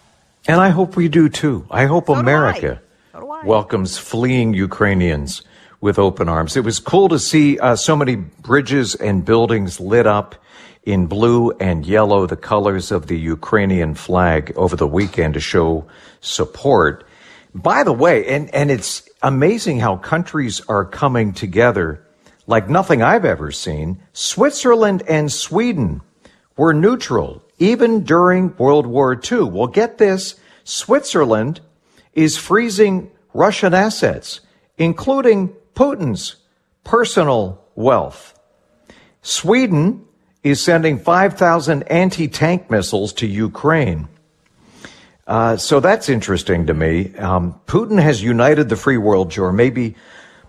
And 0.48 0.60
I 0.60 0.70
hope 0.70 0.96
we 0.96 1.08
do 1.08 1.28
too. 1.28 1.66
I 1.70 1.86
hope 1.86 2.06
So 2.06 2.14
do 2.14 2.18
I. 2.18 2.20
America 2.20 2.80
So 3.12 3.30
I. 3.30 3.44
welcomes 3.44 3.98
fleeing 3.98 4.54
Ukrainians 4.54 5.42
with 5.80 5.98
open 5.98 6.28
arms. 6.28 6.56
It 6.56 6.64
was 6.64 6.78
cool 6.80 7.08
to 7.10 7.18
see 7.18 7.58
uh, 7.58 7.76
so 7.76 7.94
many 7.94 8.16
bridges 8.16 8.94
and 8.94 9.24
buildings 9.24 9.78
lit 9.78 10.06
up 10.06 10.34
in 10.84 11.06
blue 11.06 11.50
and 11.60 11.84
yellow, 11.84 12.26
the 12.26 12.36
colors 12.36 12.90
of 12.90 13.08
the 13.08 13.18
Ukrainian 13.18 13.94
flag 13.94 14.52
over 14.56 14.76
the 14.76 14.86
weekend 14.86 15.34
to 15.34 15.40
show 15.40 15.84
support. 16.20 17.04
By 17.54 17.82
the 17.84 17.92
way, 17.92 18.26
and, 18.26 18.52
and 18.54 18.70
it's 18.70 19.05
amazing 19.22 19.80
how 19.80 19.96
countries 19.96 20.60
are 20.68 20.84
coming 20.84 21.32
together 21.32 22.06
like 22.46 22.68
nothing 22.68 23.02
I've 23.02 23.24
ever 23.24 23.50
seen. 23.50 24.00
Switzerland 24.12 25.02
and 25.08 25.32
Sweden 25.32 26.00
were 26.56 26.72
neutral 26.72 27.42
even 27.58 28.04
during 28.04 28.56
World 28.56 28.86
War 28.86 29.20
II. 29.30 29.44
Well, 29.44 29.66
get 29.66 29.98
this. 29.98 30.38
Switzerland 30.64 31.60
is 32.12 32.36
freezing 32.36 33.10
Russian 33.34 33.74
assets, 33.74 34.40
including 34.78 35.54
Putin's 35.74 36.36
personal 36.84 37.64
wealth. 37.74 38.38
Sweden 39.22 40.04
is 40.42 40.62
sending 40.62 40.98
5,000 40.98 41.82
anti-tank 41.84 42.70
missiles 42.70 43.12
to 43.14 43.26
Ukraine. 43.26 44.08
Uh, 45.26 45.56
so 45.56 45.80
that's 45.80 46.08
interesting 46.08 46.66
to 46.66 46.74
me. 46.74 47.14
Um, 47.16 47.60
Putin 47.66 48.00
has 48.00 48.22
united 48.22 48.68
the 48.68 48.76
free 48.76 48.96
world, 48.96 49.30
Joe, 49.30 49.50
maybe 49.50 49.96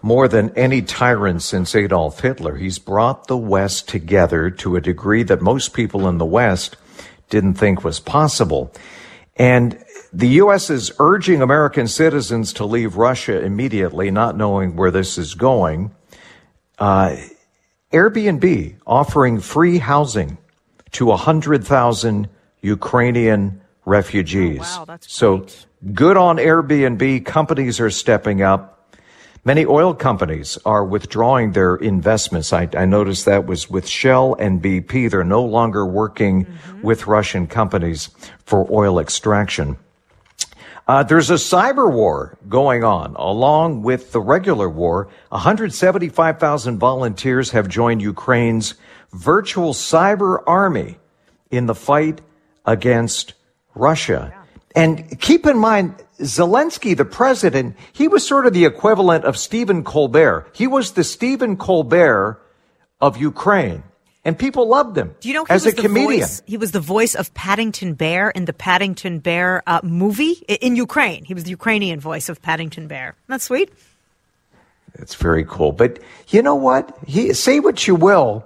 more 0.02 0.28
than 0.28 0.52
any 0.56 0.82
tyrant 0.84 1.42
since 1.42 1.76
Adolf 1.76 2.20
Hitler. 2.20 2.56
He's 2.56 2.78
brought 2.78 3.28
the 3.28 3.38
West 3.38 3.90
together 3.90 4.52
to 4.52 4.76
a 4.76 4.82
degree 4.82 5.24
that 5.24 5.42
most 5.42 5.74
people 5.74 6.08
in 6.08 6.20
the 6.20 6.26
West 6.26 6.78
didn't 7.30 7.56
think 7.56 7.84
was 7.84 8.00
possible. 8.00 8.72
And 9.36 9.84
the 10.14 10.28
U.S. 10.30 10.70
is 10.70 10.92
urging 11.00 11.42
American 11.42 11.88
citizens 11.88 12.54
to 12.54 12.66
leave 12.66 12.96
Russia 12.96 13.42
immediately, 13.42 14.12
not 14.12 14.38
knowing 14.38 14.76
where 14.76 14.92
this 14.92 15.18
is 15.18 15.34
going. 15.34 15.92
Uh, 16.78 17.18
Airbnb 17.92 18.76
offering 18.86 19.40
free 19.40 19.80
housing 19.80 20.38
to 20.92 21.06
100,000 21.08 22.30
Ukrainian 22.62 23.62
refugees. 23.88 24.60
Oh, 24.64 24.86
wow, 24.88 24.98
so 25.02 25.46
good 25.94 26.18
on 26.18 26.38
Airbnb. 26.38 27.26
Companies 27.26 27.80
are 27.80 27.90
stepping 27.90 28.42
up. 28.42 28.74
Many 29.46 29.66
oil 29.66 29.94
companies 29.94 30.58
are 30.66 30.84
withdrawing 30.84 31.54
their 31.54 31.78
investments. 31.78 32.52
I, 32.52 32.68
I 32.78 32.86
noticed 32.86 33.24
that 33.26 33.46
was 33.46 33.70
with 33.70 33.88
Shell 33.88 34.36
and 34.40 34.62
BP. 34.62 35.10
They're 35.10 35.24
no 35.24 35.44
longer 35.44 35.86
working 35.86 36.46
Mm-hmm. 36.46 36.82
with 36.82 37.08
Russian 37.08 37.48
companies 37.48 38.10
for 38.46 38.68
oil 38.70 39.00
extraction. 39.00 39.78
Uh, 40.88 41.04
there's 41.04 41.30
a 41.30 41.36
cyber 41.36 41.92
war 41.92 42.38
going 42.48 42.84
on 42.84 43.16
along 43.16 43.82
with 43.84 44.12
the 44.12 44.22
regular 44.22 44.70
war. 44.70 45.08
175,000 45.30 46.78
volunteers 46.78 47.52
have 47.52 47.68
joined 47.68 48.02
Ukraine's 48.02 48.76
virtual 49.14 49.74
cyber 49.74 50.42
army 50.46 50.98
in 51.52 51.66
the 51.68 51.76
fight 51.76 52.22
against 52.66 53.34
Russia. 53.78 54.34
And 54.76 55.20
keep 55.20 55.46
in 55.46 55.58
mind, 55.58 55.96
Zelensky, 56.20 56.96
the 56.96 57.06
president, 57.06 57.76
he 57.94 58.08
was 58.08 58.26
sort 58.28 58.46
of 58.46 58.54
the 58.54 58.66
equivalent 58.66 59.26
of 59.26 59.38
Stephen 59.38 59.84
Colbert. 59.84 60.48
He 60.54 60.68
was 60.68 60.92
the 60.92 61.04
Stephen 61.04 61.58
Colbert 61.58 62.40
of 63.02 63.18
Ukraine. 63.18 63.84
And 64.26 64.38
people 64.38 64.68
loved 64.68 64.98
him 64.98 65.16
Do 65.22 65.30
you 65.30 65.34
know 65.34 65.46
he 65.46 65.54
as 65.54 65.64
was 65.64 65.74
a 65.74 65.76
the 65.78 65.82
comedian. 65.84 66.20
voice? 66.20 66.42
He 66.46 66.58
was 66.58 66.72
the 66.72 66.82
voice 66.82 67.16
of 67.16 67.34
Paddington 67.34 67.94
Bear 67.94 68.30
in 68.30 68.44
the 68.44 68.52
Paddington 68.52 69.20
Bear 69.20 69.64
uh, 69.66 69.80
movie 69.84 70.44
in 70.50 70.76
Ukraine. 70.76 71.24
He 71.24 71.34
was 71.34 71.46
the 71.46 71.52
Ukrainian 71.52 72.00
voice 72.02 72.28
of 72.28 72.42
Paddington 72.42 72.88
Bear. 72.88 73.16
That's 73.28 73.46
sweet. 73.46 73.72
It's 74.96 75.16
very 75.16 75.46
cool. 75.46 75.72
But 75.72 76.00
you 76.28 76.42
know 76.42 76.56
what? 76.56 76.98
He, 77.08 77.32
say 77.34 77.62
what 77.62 77.88
you 77.88 77.96
will. 77.96 78.46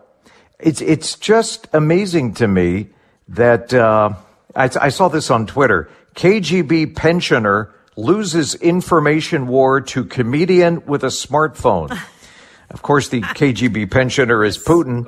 It's, 0.60 0.82
it's 0.82 1.15
just 1.15 1.67
amazing 1.74 2.36
to 2.36 2.48
me 2.48 2.89
that, 3.30 3.74
uh, 3.74 4.13
I, 4.56 4.70
I 4.80 4.90
saw 4.90 5.08
this 5.08 5.32
on 5.32 5.48
Twitter. 5.48 5.90
KGB 6.16 6.96
pensioner 6.96 7.74
loses 7.96 8.56
information 8.56 9.48
war 9.48 9.82
to 9.82 10.06
comedian 10.06 10.86
with 10.86 11.04
a 11.04 11.08
smartphone. 11.08 11.92
Of 12.70 12.82
course, 12.82 13.10
the 13.10 13.22
KGB 13.22 13.92
pensioner 13.92 14.44
is 14.44 14.58
Putin. 14.58 15.06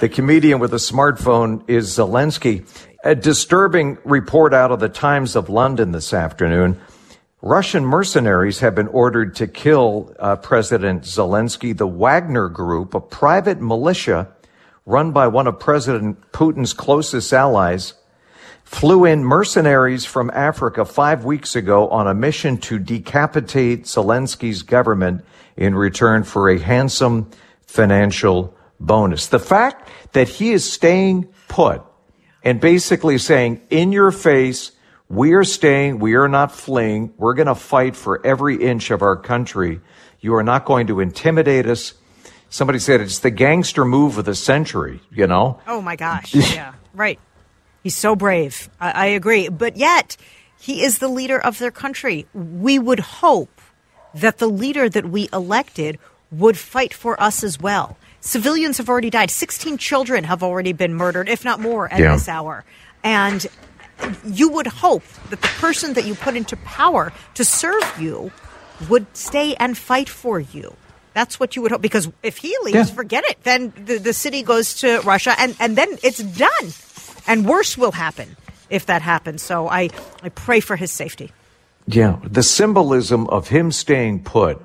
The 0.00 0.08
comedian 0.08 0.58
with 0.58 0.72
a 0.72 0.78
smartphone 0.78 1.68
is 1.68 1.96
Zelensky. 1.96 2.66
A 3.04 3.14
disturbing 3.14 3.98
report 4.04 4.52
out 4.52 4.72
of 4.72 4.80
the 4.80 4.88
Times 4.88 5.36
of 5.36 5.48
London 5.48 5.92
this 5.92 6.12
afternoon. 6.12 6.80
Russian 7.42 7.84
mercenaries 7.84 8.60
have 8.60 8.74
been 8.74 8.88
ordered 8.88 9.36
to 9.36 9.46
kill 9.46 10.12
uh, 10.18 10.34
President 10.36 11.02
Zelensky. 11.02 11.76
The 11.76 11.86
Wagner 11.86 12.48
Group, 12.48 12.94
a 12.94 13.00
private 13.00 13.60
militia 13.60 14.28
run 14.84 15.12
by 15.12 15.28
one 15.28 15.46
of 15.46 15.60
President 15.60 16.32
Putin's 16.32 16.72
closest 16.72 17.32
allies, 17.32 17.94
flew 18.66 19.04
in 19.04 19.24
mercenaries 19.24 20.04
from 20.04 20.28
Africa 20.34 20.84
five 20.84 21.24
weeks 21.24 21.54
ago 21.56 21.88
on 21.88 22.08
a 22.08 22.14
mission 22.14 22.58
to 22.58 22.78
decapitate 22.78 23.84
Zelensky's 23.84 24.62
government 24.62 25.24
in 25.56 25.74
return 25.74 26.24
for 26.24 26.50
a 26.50 26.58
handsome 26.58 27.30
financial 27.66 28.54
bonus. 28.80 29.28
The 29.28 29.38
fact 29.38 29.88
that 30.12 30.28
he 30.28 30.50
is 30.50 30.70
staying 30.70 31.28
put 31.48 31.80
and 32.42 32.60
basically 32.60 33.18
saying, 33.18 33.62
in 33.70 33.92
your 33.92 34.10
face, 34.10 34.72
we 35.08 35.34
are 35.34 35.44
staying, 35.44 36.00
we 36.00 36.14
are 36.14 36.28
not 36.28 36.50
fleeing, 36.50 37.14
we're 37.16 37.34
going 37.34 37.46
to 37.46 37.54
fight 37.54 37.94
for 37.94 38.24
every 38.26 38.56
inch 38.56 38.90
of 38.90 39.00
our 39.00 39.16
country. 39.16 39.80
You 40.20 40.34
are 40.34 40.42
not 40.42 40.64
going 40.64 40.88
to 40.88 40.98
intimidate 40.98 41.66
us. 41.66 41.94
Somebody 42.50 42.80
said 42.80 43.00
it's 43.00 43.20
the 43.20 43.30
gangster 43.30 43.84
move 43.84 44.18
of 44.18 44.24
the 44.24 44.34
century, 44.34 45.00
you 45.12 45.28
know? 45.28 45.60
Oh 45.68 45.80
my 45.80 45.94
gosh. 45.94 46.34
yeah. 46.54 46.74
Right. 46.92 47.20
He's 47.86 47.96
so 47.96 48.16
brave. 48.16 48.68
I, 48.80 48.90
I 48.90 49.06
agree. 49.14 49.48
But 49.48 49.76
yet, 49.76 50.16
he 50.58 50.82
is 50.82 50.98
the 50.98 51.06
leader 51.06 51.38
of 51.38 51.60
their 51.60 51.70
country. 51.70 52.26
We 52.34 52.80
would 52.80 52.98
hope 52.98 53.60
that 54.12 54.38
the 54.38 54.48
leader 54.48 54.88
that 54.88 55.06
we 55.08 55.28
elected 55.32 56.00
would 56.32 56.58
fight 56.58 56.92
for 56.92 57.14
us 57.22 57.44
as 57.44 57.60
well. 57.60 57.96
Civilians 58.20 58.78
have 58.78 58.88
already 58.88 59.08
died. 59.08 59.30
16 59.30 59.78
children 59.78 60.24
have 60.24 60.42
already 60.42 60.72
been 60.72 60.94
murdered, 60.94 61.28
if 61.28 61.44
not 61.44 61.60
more, 61.60 61.86
at 61.92 62.00
Yeah. 62.00 62.14
this 62.16 62.28
hour. 62.28 62.64
And 63.04 63.46
you 64.24 64.48
would 64.48 64.66
hope 64.66 65.04
that 65.30 65.40
the 65.40 65.46
person 65.62 65.92
that 65.92 66.04
you 66.06 66.16
put 66.16 66.34
into 66.34 66.56
power 66.56 67.12
to 67.34 67.44
serve 67.44 67.86
you 68.00 68.32
would 68.88 69.06
stay 69.16 69.54
and 69.60 69.78
fight 69.78 70.08
for 70.08 70.40
you. 70.40 70.74
That's 71.14 71.38
what 71.38 71.54
you 71.54 71.62
would 71.62 71.70
hope. 71.70 71.82
Because 71.82 72.10
if 72.24 72.38
he 72.38 72.52
leaves, 72.64 72.88
Yeah. 72.90 72.96
forget 72.96 73.22
it. 73.28 73.38
Then 73.44 73.72
the, 73.76 73.98
the 73.98 74.12
city 74.12 74.42
goes 74.42 74.74
to 74.80 75.00
Russia, 75.02 75.36
and, 75.38 75.54
and 75.60 75.78
then 75.78 75.98
it's 76.02 76.18
done. 76.18 76.72
And 77.26 77.46
worse 77.46 77.76
will 77.76 77.92
happen 77.92 78.36
if 78.70 78.86
that 78.86 79.02
happens. 79.02 79.42
So 79.42 79.68
I, 79.68 79.90
I 80.22 80.28
pray 80.30 80.60
for 80.60 80.76
his 80.76 80.92
safety. 80.92 81.32
Yeah, 81.86 82.18
the 82.24 82.42
symbolism 82.42 83.28
of 83.28 83.48
him 83.48 83.70
staying 83.70 84.24
put 84.24 84.60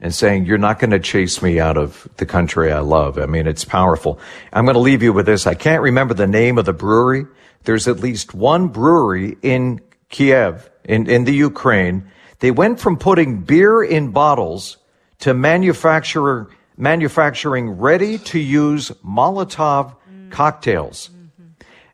and 0.00 0.14
saying, 0.14 0.46
You're 0.46 0.58
not 0.58 0.78
going 0.78 0.90
to 0.90 0.98
chase 0.98 1.40
me 1.40 1.60
out 1.60 1.76
of 1.76 2.08
the 2.16 2.26
country 2.26 2.72
I 2.72 2.80
love. 2.80 3.18
I 3.18 3.26
mean, 3.26 3.46
it's 3.46 3.64
powerful. 3.64 4.18
I'm 4.52 4.64
going 4.64 4.74
to 4.74 4.80
leave 4.80 5.02
you 5.02 5.12
with 5.12 5.26
this. 5.26 5.46
I 5.46 5.54
can't 5.54 5.82
remember 5.82 6.14
the 6.14 6.26
name 6.26 6.58
of 6.58 6.64
the 6.64 6.72
brewery. 6.72 7.26
There's 7.64 7.88
at 7.88 8.00
least 8.00 8.34
one 8.34 8.68
brewery 8.68 9.36
in 9.42 9.80
Kiev, 10.08 10.70
in, 10.84 11.08
in 11.08 11.24
the 11.24 11.34
Ukraine, 11.34 12.10
they 12.38 12.50
went 12.50 12.80
from 12.80 12.96
putting 12.96 13.42
beer 13.42 13.82
in 13.82 14.10
bottles 14.10 14.76
to 15.20 15.34
manufacturer, 15.34 16.48
manufacturing 16.76 17.70
ready 17.70 18.18
to 18.18 18.38
use 18.38 18.90
Molotov 19.04 19.96
cocktails. 20.30 21.10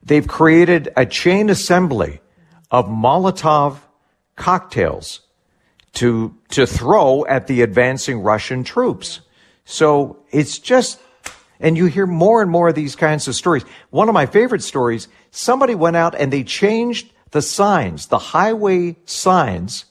They've 0.02 0.26
created 0.26 0.92
a 0.96 1.06
chain 1.06 1.48
assembly 1.48 2.20
of 2.70 2.86
Molotov 2.86 3.78
cocktails 4.36 5.20
to, 5.94 6.36
to 6.50 6.66
throw 6.66 7.24
at 7.26 7.46
the 7.46 7.62
advancing 7.62 8.20
Russian 8.20 8.64
troops. 8.64 9.20
So 9.64 10.24
it's 10.30 10.58
just, 10.58 11.00
and 11.60 11.76
you 11.76 11.86
hear 11.86 12.06
more 12.06 12.42
and 12.42 12.50
more 12.50 12.68
of 12.68 12.74
these 12.74 12.96
kinds 12.96 13.28
of 13.28 13.34
stories. 13.34 13.64
One 13.90 14.08
of 14.08 14.14
my 14.14 14.26
favorite 14.26 14.62
stories, 14.62 15.06
somebody 15.30 15.74
went 15.74 15.96
out 15.96 16.14
and 16.14 16.32
they 16.32 16.42
changed 16.42 17.12
the 17.30 17.42
signs, 17.42 18.06
the 18.06 18.18
highway 18.18 18.96
signs, 19.04 19.84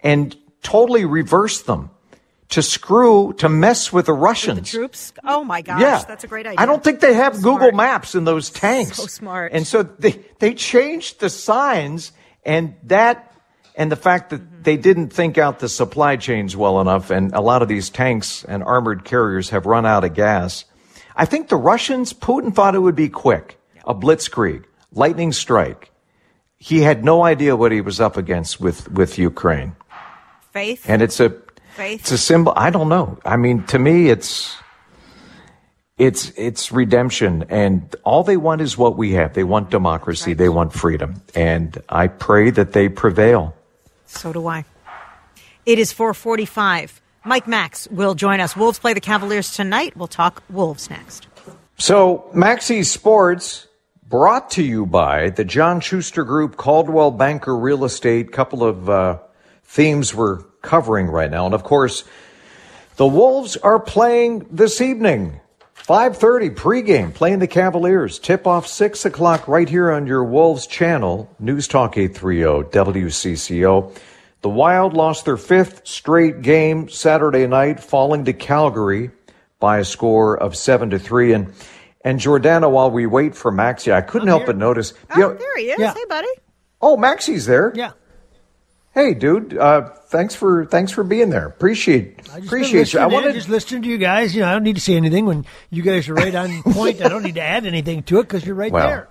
and 0.00 0.36
totally 0.62 1.04
reversed 1.04 1.66
them 1.66 1.90
to 2.52 2.62
screw, 2.62 3.32
to 3.34 3.48
mess 3.48 3.92
with 3.92 4.06
the 4.06 4.12
Russians. 4.12 4.70
The 4.72 4.78
Troops. 4.78 5.12
Oh 5.24 5.44
my 5.44 5.60
gosh, 5.62 5.80
yeah, 5.80 6.02
that's 6.06 6.24
a 6.24 6.28
great 6.28 6.46
idea. 6.46 6.60
I 6.60 6.66
don't 6.66 6.82
think 6.82 7.00
they 7.00 7.14
have 7.14 7.36
Smart. 7.36 7.60
Google 7.60 7.72
Maps 7.76 8.14
in 8.14 8.24
those 8.24 8.48
tanks. 8.50 8.96
So 8.96 9.06
smart. 9.20 9.52
And 9.52 9.66
so 9.66 9.82
they 9.82 10.24
they 10.38 10.54
changed 10.54 11.20
the 11.20 11.28
signs, 11.30 12.12
and 12.44 12.74
that, 12.84 13.32
and 13.74 13.90
the 13.92 13.96
fact 13.96 14.30
that 14.30 14.40
Mm-hmm. 14.40 14.62
they 14.62 14.76
didn't 14.76 15.10
think 15.12 15.38
out 15.38 15.58
the 15.58 15.68
supply 15.68 16.14
chains 16.16 16.56
well 16.56 16.80
enough, 16.80 17.10
and 17.10 17.32
a 17.34 17.40
lot 17.40 17.62
of 17.62 17.68
these 17.68 17.90
tanks 17.90 18.44
and 18.46 18.62
armored 18.62 19.04
carriers 19.04 19.50
have 19.50 19.66
run 19.66 19.84
out 19.84 20.04
of 20.04 20.14
gas. 20.14 20.64
I 21.16 21.24
think 21.26 21.48
the 21.48 21.56
Russians, 21.56 22.12
Putin 22.12 22.54
thought 22.54 22.74
it 22.76 22.78
would 22.78 22.94
be 22.94 23.08
quick, 23.08 23.58
a 23.84 23.92
blitzkrieg, 23.94 24.64
lightning 24.92 25.32
strike. 25.32 25.90
He 26.58 26.82
had 26.82 27.04
no 27.04 27.24
idea 27.24 27.56
what 27.56 27.72
he 27.72 27.80
was 27.80 27.98
up 28.00 28.16
against 28.16 28.60
with 28.60 28.88
with 28.92 29.18
Ukraine, 29.18 29.74
Faith. 30.52 30.84
and 30.88 31.02
it's 31.02 31.18
a 31.18 31.30
Faith. 31.74 32.00
it's 32.00 32.12
a 32.12 32.18
symbol. 32.18 32.52
I 32.56 32.70
don't 32.70 32.88
know. 32.88 33.18
I 33.24 33.36
mean, 33.36 33.64
to 33.66 33.78
me, 33.78 34.10
it's 34.10 34.56
it's 35.98 36.32
it's 36.36 36.72
redemption, 36.72 37.44
and 37.48 37.94
all 38.04 38.24
they 38.24 38.36
want 38.36 38.60
is 38.60 38.76
what 38.76 38.96
we 38.96 39.12
have. 39.12 39.34
They 39.34 39.44
want 39.44 39.70
democracy. 39.70 40.34
They 40.34 40.48
want 40.48 40.72
freedom, 40.72 41.22
and 41.34 41.80
I 41.88 42.08
pray 42.08 42.50
that 42.50 42.72
they 42.72 42.88
prevail. 42.88 43.54
So 44.06 44.32
do 44.32 44.46
I. 44.46 44.64
It 45.64 45.78
is 45.78 45.92
445. 45.92 47.00
Mike 47.24 47.46
Max 47.46 47.86
will 47.88 48.14
join 48.14 48.40
us. 48.40 48.56
Wolves 48.56 48.80
play 48.80 48.94
the 48.94 49.00
Cavaliers 49.00 49.52
tonight. 49.54 49.96
We'll 49.96 50.08
talk 50.08 50.42
Wolves 50.50 50.90
next. 50.90 51.28
So, 51.78 52.30
Maxi 52.34 52.84
Sports 52.84 53.68
brought 54.08 54.50
to 54.52 54.62
you 54.62 54.86
by 54.86 55.30
the 55.30 55.44
John 55.44 55.80
Schuster 55.80 56.24
Group, 56.24 56.56
Coldwell 56.56 57.12
Banker 57.12 57.56
Real 57.56 57.84
Estate. 57.84 58.32
Couple 58.32 58.64
of 58.64 58.90
uh, 58.90 59.18
themes 59.64 60.14
we're 60.14 60.42
covering 60.62 61.06
right 61.08 61.30
now, 61.30 61.44
and 61.46 61.54
of 61.54 61.62
course, 61.64 62.04
the 62.96 63.06
Wolves 63.06 63.56
are 63.56 63.78
playing 63.80 64.46
this 64.50 64.80
evening. 64.80 65.40
5.30 65.76 66.54
pregame, 66.54 67.12
playing 67.12 67.40
the 67.40 67.48
Cavaliers. 67.48 68.20
Tip 68.20 68.46
off 68.46 68.68
6 68.68 69.04
o'clock 69.04 69.48
right 69.48 69.68
here 69.68 69.90
on 69.90 70.06
your 70.06 70.22
Wolves 70.22 70.66
channel, 70.68 71.28
News 71.40 71.66
Talk 71.66 71.96
830 71.98 72.70
WCCO. 72.70 73.96
The 74.42 74.48
Wild 74.48 74.94
lost 74.94 75.24
their 75.24 75.36
fifth 75.36 75.86
straight 75.86 76.42
game 76.42 76.88
Saturday 76.88 77.46
night, 77.48 77.80
falling 77.80 78.24
to 78.26 78.32
Calgary 78.32 79.10
by 79.58 79.78
a 79.78 79.84
score 79.84 80.36
of 80.36 80.56
7 80.56 80.90
to 80.90 80.98
3. 81.00 81.32
And, 81.32 81.52
and 82.04 82.20
Jordana, 82.20 82.70
while 82.70 82.90
we 82.90 83.06
wait 83.06 83.34
for 83.34 83.50
Maxi, 83.50 83.92
I 83.92 84.02
couldn't 84.02 84.28
help 84.28 84.46
but 84.46 84.56
notice. 84.56 84.94
Oh, 85.10 85.16
you 85.16 85.22
know- 85.22 85.34
there 85.34 85.56
he 85.56 85.70
is. 85.70 85.80
Yeah. 85.80 85.94
Hey, 85.94 86.04
buddy. 86.08 86.28
oh, 86.80 86.96
Maxie's 86.96 87.46
there. 87.46 87.72
Yeah. 87.74 87.92
Hey, 88.94 89.14
dude. 89.14 89.56
Uh, 89.56 89.88
thanks 90.08 90.34
for 90.34 90.66
thanks 90.66 90.92
for 90.92 91.02
being 91.02 91.30
there. 91.30 91.46
Appreciate 91.46 92.28
appreciate 92.36 92.92
you. 92.92 93.00
I 93.00 93.04
I 93.04 93.06
wanted 93.06 93.32
just 93.34 93.48
listening 93.48 93.82
to 93.82 93.88
you 93.88 93.96
guys. 93.98 94.34
You 94.34 94.42
know, 94.42 94.48
I 94.48 94.52
don't 94.52 94.64
need 94.64 94.74
to 94.76 94.82
say 94.82 94.94
anything 94.96 95.24
when 95.24 95.46
you 95.70 95.82
guys 95.82 96.08
are 96.10 96.14
right 96.14 96.34
on 96.34 96.62
point. 96.72 97.00
I 97.00 97.08
don't 97.08 97.22
need 97.22 97.36
to 97.36 97.42
add 97.42 97.64
anything 97.64 98.02
to 98.04 98.18
it 98.18 98.24
because 98.24 98.44
you're 98.44 98.54
right 98.54 98.70
Well, 98.72 98.86
there. 98.86 99.08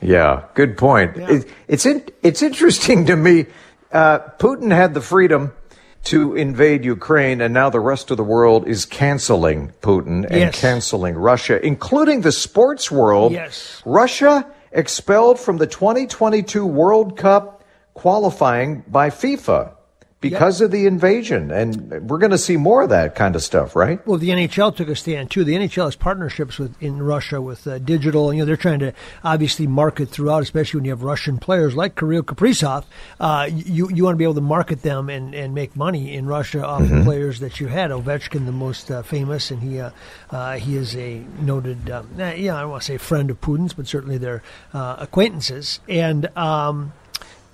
Yeah, 0.00 0.44
good 0.54 0.78
point. 0.78 1.16
Yeah. 1.18 1.30
It, 1.32 1.48
it's 1.68 1.84
in, 1.84 2.02
it's 2.22 2.40
interesting 2.42 3.04
to 3.06 3.16
me. 3.16 3.44
Uh, 3.92 4.20
Putin 4.38 4.70
had 4.74 4.94
the 4.94 5.02
freedom 5.02 5.52
to 6.04 6.34
invade 6.34 6.86
Ukraine, 6.86 7.42
and 7.42 7.52
now 7.52 7.68
the 7.68 7.80
rest 7.80 8.10
of 8.10 8.16
the 8.16 8.24
world 8.24 8.66
is 8.66 8.86
canceling 8.86 9.70
Putin 9.82 10.24
and 10.24 10.34
Yes. 10.34 10.58
canceling 10.58 11.14
Russia, 11.16 11.62
including 11.62 12.22
the 12.22 12.32
sports 12.32 12.90
world. 12.90 13.32
Yes. 13.32 13.82
Russia 13.84 14.46
expelled 14.72 15.38
from 15.38 15.58
the 15.58 15.66
2022 15.66 16.64
World 16.64 17.18
Cup 17.18 17.59
qualifying 18.00 18.82
by 18.88 19.10
FIFA 19.10 19.74
because 20.20 20.60
of 20.60 20.70
the 20.70 20.86
invasion, 20.86 21.50
and 21.50 22.10
we're 22.10 22.18
going 22.18 22.30
to 22.30 22.38
see 22.38 22.58
more 22.58 22.82
of 22.82 22.90
that 22.90 23.14
kind 23.14 23.34
of 23.34 23.42
stuff, 23.42 23.74
right? 23.74 24.06
Well, 24.06 24.18
the 24.18 24.28
NHL 24.28 24.76
took 24.76 24.88
a 24.88 24.96
stand 24.96 25.30
too. 25.30 25.44
The 25.44 25.54
NHL 25.54 25.86
has 25.86 25.96
partnerships 25.96 26.58
with 26.58 26.80
in 26.82 27.02
Russia 27.02 27.40
with 27.40 27.66
uh, 27.66 27.78
digital. 27.78 28.32
You 28.32 28.40
know, 28.40 28.44
they're 28.44 28.56
trying 28.56 28.80
to 28.80 28.92
obviously 29.24 29.66
market 29.66 30.10
throughout, 30.10 30.42
especially 30.42 30.78
when 30.78 30.84
you 30.84 30.90
have 30.90 31.02
Russian 31.02 31.38
players 31.38 31.74
like 31.74 31.96
Kirill 31.96 32.22
Kaprizov. 32.22 32.84
Uh, 33.18 33.48
you 33.50 33.88
you 33.90 34.04
want 34.04 34.14
to 34.14 34.18
be 34.18 34.24
able 34.24 34.34
to 34.34 34.42
market 34.42 34.82
them 34.82 35.08
and, 35.08 35.34
and 35.34 35.54
make 35.54 35.74
money 35.74 36.14
in 36.14 36.26
Russia 36.26 36.66
off 36.66 36.86
the 36.86 37.02
players 37.02 37.40
that 37.40 37.58
you 37.58 37.68
had. 37.68 37.90
Ovechkin, 37.90 38.44
the 38.44 38.52
most 38.52 38.90
uh, 38.90 39.02
famous, 39.02 39.50
and 39.50 39.62
he 39.62 39.80
uh, 39.80 39.90
uh, 40.30 40.56
he 40.56 40.76
is 40.76 40.94
a 40.96 41.24
noted, 41.40 41.88
um, 41.88 42.08
eh, 42.18 42.34
yeah, 42.34 42.56
I 42.56 42.60
don't 42.60 42.70
want 42.70 42.82
to 42.82 42.86
say 42.86 42.98
friend 42.98 43.30
of 43.30 43.40
Putin's, 43.40 43.72
but 43.72 43.86
certainly 43.86 44.18
they're 44.18 44.42
uh, 44.74 44.96
acquaintances. 44.98 45.80
And 45.88 46.26
um, 46.36 46.92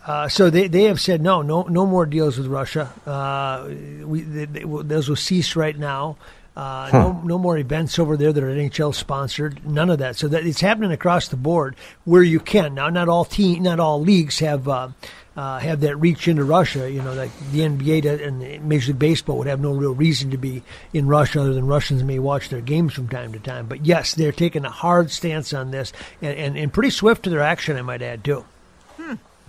uh, 0.07 0.29
so 0.29 0.49
they, 0.51 0.69
they 0.69 0.85
have 0.85 1.01
said 1.01 1.21
no, 1.21 1.43
no, 1.43 1.63
no 1.65 1.85
more 1.85 2.07
deals 2.07 2.39
with 2.39 2.47
Russia. 2.47 2.93
Uh, 3.07 3.69
we 4.07 4.23
they, 4.23 4.45
they, 4.47 4.65
will- 4.65 4.85
those 4.85 5.09
will 5.09 5.17
cease 5.17 5.57
right 5.57 5.77
now. 5.79 6.17
Uh, 6.57 6.89
no, 6.91 7.21
no 7.23 7.39
more 7.39 7.59
events 7.59 7.99
over 7.99 8.17
there 8.17 8.33
that 8.33 8.43
are 8.43 8.47
NHL 8.49 8.95
sponsored. 8.95 9.67
None 9.67 9.91
of 9.91 9.99
that. 9.99 10.17
So 10.17 10.27
that 10.29 10.47
it's 10.47 10.63
happening 10.63 10.91
across 10.91 11.29
the 11.29 11.37
board 11.37 11.77
where 12.05 12.23
you 12.23 12.41
can. 12.41 12.73
Now, 12.75 12.89
not 12.89 13.11
all 13.11 13.27
team, 13.27 13.63
not 13.65 13.79
all 13.79 14.01
leagues 14.01 14.39
have 14.39 14.67
uh, 14.67 14.89
uh, 15.37 15.59
have 15.59 15.81
that 15.81 15.97
reach 15.97 16.29
into 16.29 16.45
Russia. 16.45 16.91
You 16.91 17.03
know, 17.03 17.13
like 17.13 17.31
the 17.53 17.59
NBA 17.61 18.27
and 18.27 18.67
Major 18.67 18.93
League 18.93 18.99
Baseball 18.99 19.37
would 19.37 19.49
have 19.49 19.61
no 19.61 19.73
real 19.73 19.95
reason 19.95 20.31
to 20.31 20.39
be 20.39 20.63
in 20.95 21.07
Russia 21.07 21.43
other 21.43 21.53
than 21.53 21.67
Russians 21.67 22.03
may 22.03 22.19
watch 22.19 22.49
their 22.49 22.63
games 22.63 22.95
from 22.95 23.09
time 23.11 23.35
to 23.35 23.39
time. 23.39 23.67
But 23.67 23.85
yes, 23.85 24.15
they're 24.15 24.33
taking 24.33 24.65
a 24.65 24.71
hard 24.71 25.11
stance 25.11 25.53
on 25.53 25.73
this 25.73 25.93
and, 26.23 26.39
and, 26.39 26.57
and 26.57 26.73
pretty 26.73 26.89
swift 26.91 27.25
to 27.25 27.29
their 27.31 27.43
action. 27.43 27.77
I 27.77 27.83
might 27.83 28.01
add 28.01 28.25
too. 28.25 28.47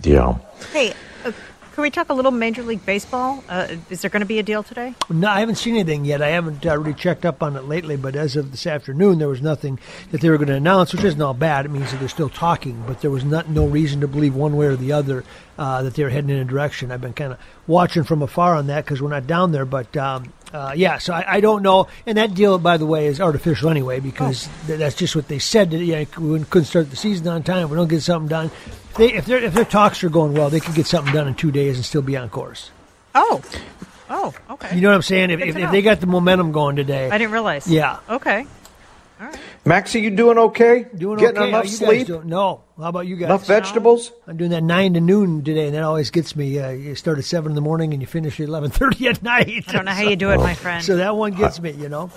Yeah. 0.00 0.38
Hey, 0.72 0.94
uh, 1.24 1.32
can 1.72 1.82
we 1.82 1.90
talk 1.90 2.08
a 2.08 2.14
little 2.14 2.30
Major 2.30 2.62
League 2.62 2.84
Baseball? 2.86 3.42
Uh, 3.48 3.76
is 3.90 4.00
there 4.02 4.10
going 4.10 4.20
to 4.20 4.26
be 4.26 4.38
a 4.38 4.42
deal 4.42 4.62
today? 4.62 4.94
No, 5.10 5.28
I 5.28 5.40
haven't 5.40 5.56
seen 5.56 5.74
anything 5.74 6.04
yet. 6.04 6.22
I 6.22 6.28
haven't 6.28 6.64
uh, 6.64 6.78
really 6.78 6.94
checked 6.94 7.24
up 7.24 7.42
on 7.42 7.56
it 7.56 7.64
lately, 7.64 7.96
but 7.96 8.14
as 8.14 8.36
of 8.36 8.52
this 8.52 8.66
afternoon, 8.66 9.18
there 9.18 9.28
was 9.28 9.42
nothing 9.42 9.78
that 10.10 10.20
they 10.20 10.30
were 10.30 10.36
going 10.38 10.48
to 10.48 10.54
announce, 10.54 10.92
which 10.92 11.04
isn't 11.04 11.20
all 11.20 11.34
bad. 11.34 11.66
It 11.66 11.70
means 11.70 11.90
that 11.90 11.98
they're 11.98 12.08
still 12.08 12.28
talking, 12.28 12.82
but 12.86 13.00
there 13.00 13.10
was 13.10 13.24
not 13.24 13.48
no 13.48 13.66
reason 13.66 14.00
to 14.00 14.08
believe 14.08 14.34
one 14.34 14.56
way 14.56 14.66
or 14.66 14.76
the 14.76 14.92
other 14.92 15.24
uh, 15.58 15.82
that 15.82 15.94
they're 15.94 16.08
heading 16.08 16.30
in 16.30 16.38
a 16.38 16.44
direction. 16.44 16.90
I've 16.92 17.00
been 17.00 17.12
kind 17.12 17.32
of 17.32 17.38
watching 17.66 18.04
from 18.04 18.22
afar 18.22 18.54
on 18.54 18.68
that 18.68 18.84
because 18.84 19.02
we're 19.02 19.10
not 19.10 19.26
down 19.26 19.52
there, 19.52 19.66
but. 19.66 19.96
Um, 19.96 20.32
uh, 20.50 20.72
yeah, 20.74 20.96
so 20.96 21.12
I, 21.12 21.34
I 21.34 21.40
don't 21.40 21.62
know, 21.62 21.88
and 22.06 22.16
that 22.16 22.32
deal, 22.32 22.58
by 22.58 22.78
the 22.78 22.86
way, 22.86 23.06
is 23.06 23.20
artificial 23.20 23.68
anyway 23.68 24.00
because 24.00 24.48
th- 24.66 24.78
that's 24.78 24.94
just 24.96 25.14
what 25.14 25.28
they 25.28 25.38
said. 25.38 25.72
That, 25.72 25.84
yeah, 25.84 26.06
we 26.18 26.42
couldn't 26.44 26.64
start 26.64 26.88
the 26.88 26.96
season 26.96 27.28
on 27.28 27.42
time. 27.42 27.68
We 27.68 27.76
don't 27.76 27.88
get 27.88 28.02
something 28.02 28.28
done. 28.28 28.46
If, 28.46 28.94
they, 28.96 29.12
if, 29.12 29.26
their 29.26 29.44
if 29.44 29.52
their 29.52 29.66
talks 29.66 30.02
are 30.04 30.08
going 30.08 30.32
well, 30.32 30.48
they 30.48 30.60
could 30.60 30.74
get 30.74 30.86
something 30.86 31.12
done 31.12 31.28
in 31.28 31.34
two 31.34 31.50
days 31.50 31.76
and 31.76 31.84
still 31.84 32.00
be 32.00 32.16
on 32.16 32.30
course. 32.30 32.70
Oh, 33.14 33.42
oh, 34.08 34.32
okay. 34.52 34.74
You 34.74 34.80
know 34.80 34.88
what 34.88 34.94
I'm 34.94 35.02
saying? 35.02 35.30
If, 35.30 35.40
if, 35.40 35.56
if 35.56 35.70
they 35.70 35.82
got 35.82 36.00
the 36.00 36.06
momentum 36.06 36.52
going 36.52 36.76
today, 36.76 37.10
I 37.10 37.18
didn't 37.18 37.32
realize. 37.32 37.66
Yeah. 37.66 37.98
Okay. 38.08 38.46
Maxie, 39.66 40.00
you 40.00 40.10
doing 40.10 40.38
okay? 40.38 40.86
Doing 40.96 41.18
Getting 41.18 41.38
okay. 41.38 41.50
How 41.50 41.58
enough 41.60 41.68
sleep? 41.68 42.06
doing? 42.06 42.28
No. 42.28 42.62
How 42.78 42.90
about 42.90 43.08
you 43.08 43.16
guys? 43.16 43.26
Enough 43.26 43.46
vegetables? 43.46 44.12
I'm 44.28 44.36
doing 44.36 44.50
that 44.52 44.62
nine 44.62 44.94
to 44.94 45.00
noon 45.00 45.42
today, 45.42 45.66
and 45.66 45.74
that 45.74 45.82
always 45.82 46.12
gets 46.12 46.36
me. 46.36 46.60
Uh, 46.60 46.70
you 46.70 46.94
start 46.94 47.18
at 47.18 47.24
seven 47.24 47.50
in 47.50 47.56
the 47.56 47.60
morning 47.60 47.92
and 47.92 48.00
you 48.00 48.06
finish 48.06 48.38
at 48.38 48.46
eleven 48.46 48.70
thirty 48.70 49.08
at 49.08 49.20
night. 49.20 49.64
I 49.66 49.72
don't 49.72 49.84
know 49.84 49.90
how 49.90 50.02
you 50.02 50.14
do 50.14 50.30
it, 50.30 50.38
my 50.38 50.54
friend. 50.64 50.84
So 50.84 50.96
that 50.98 51.16
one 51.16 51.32
gets 51.32 51.60
me, 51.60 51.72
you 51.72 51.88
know. 51.88 52.10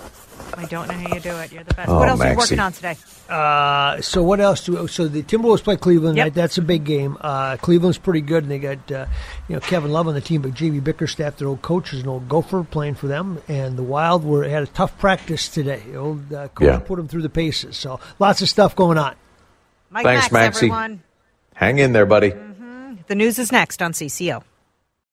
I 0.56 0.66
don't 0.66 0.86
know 0.86 0.94
how 0.94 1.14
you 1.14 1.20
do 1.20 1.30
it. 1.30 1.50
You're 1.52 1.64
the 1.64 1.74
best. 1.74 1.88
Oh, 1.88 1.98
what 1.98 2.08
else 2.08 2.20
are 2.20 2.30
you 2.30 2.36
working 2.36 2.60
on 2.60 2.70
today? 2.72 2.96
Uh, 3.28 4.00
so 4.02 4.22
what 4.22 4.38
else? 4.38 4.64
Do 4.64 4.86
so 4.86 5.08
the 5.08 5.22
Timberwolves 5.24 5.64
play 5.64 5.76
Cleveland. 5.76 6.16
Yep. 6.16 6.24
Right? 6.26 6.34
That's 6.34 6.58
a 6.58 6.62
big 6.62 6.84
game. 6.84 7.16
Uh, 7.20 7.56
Cleveland's 7.56 7.98
pretty 7.98 8.20
good, 8.20 8.44
and 8.44 8.50
they 8.52 8.58
got 8.60 8.92
uh, 8.92 9.06
you 9.48 9.56
know 9.56 9.60
Kevin 9.60 9.90
Love 9.90 10.06
on 10.06 10.14
the 10.14 10.20
team, 10.20 10.42
but 10.42 10.52
JB 10.52 10.84
Bickerstaff, 10.84 11.38
their 11.38 11.48
old 11.48 11.62
coach, 11.62 11.92
is 11.92 12.02
an 12.02 12.08
old 12.08 12.28
Gopher 12.28 12.62
playing 12.62 12.94
for 12.94 13.08
them. 13.08 13.42
And 13.48 13.76
the 13.76 13.82
Wild 13.82 14.24
were 14.24 14.44
had 14.48 14.62
a 14.62 14.66
tough 14.68 14.96
practice 14.98 15.48
today. 15.48 15.82
The 15.90 15.96
old 15.96 16.32
uh, 16.32 16.46
coach 16.48 16.66
Yeah. 16.66 16.78
put 16.78 16.96
them 16.96 17.08
through 17.08 17.22
the 17.22 17.30
paces. 17.30 17.76
So 17.76 17.98
lots 18.20 18.42
of 18.42 18.48
stuff 18.48 18.76
going 18.76 18.98
on. 18.98 19.16
Mike 19.92 20.04
Thanks, 20.04 20.32
Max, 20.32 20.32
Maxie. 20.32 20.66
everyone. 20.66 21.02
Hang 21.54 21.78
in 21.78 21.92
there, 21.92 22.06
buddy. 22.06 22.30
Mm-hmm. 22.30 22.94
The 23.08 23.14
news 23.14 23.38
is 23.38 23.52
next 23.52 23.82
on 23.82 23.92
CCO. 23.92 24.42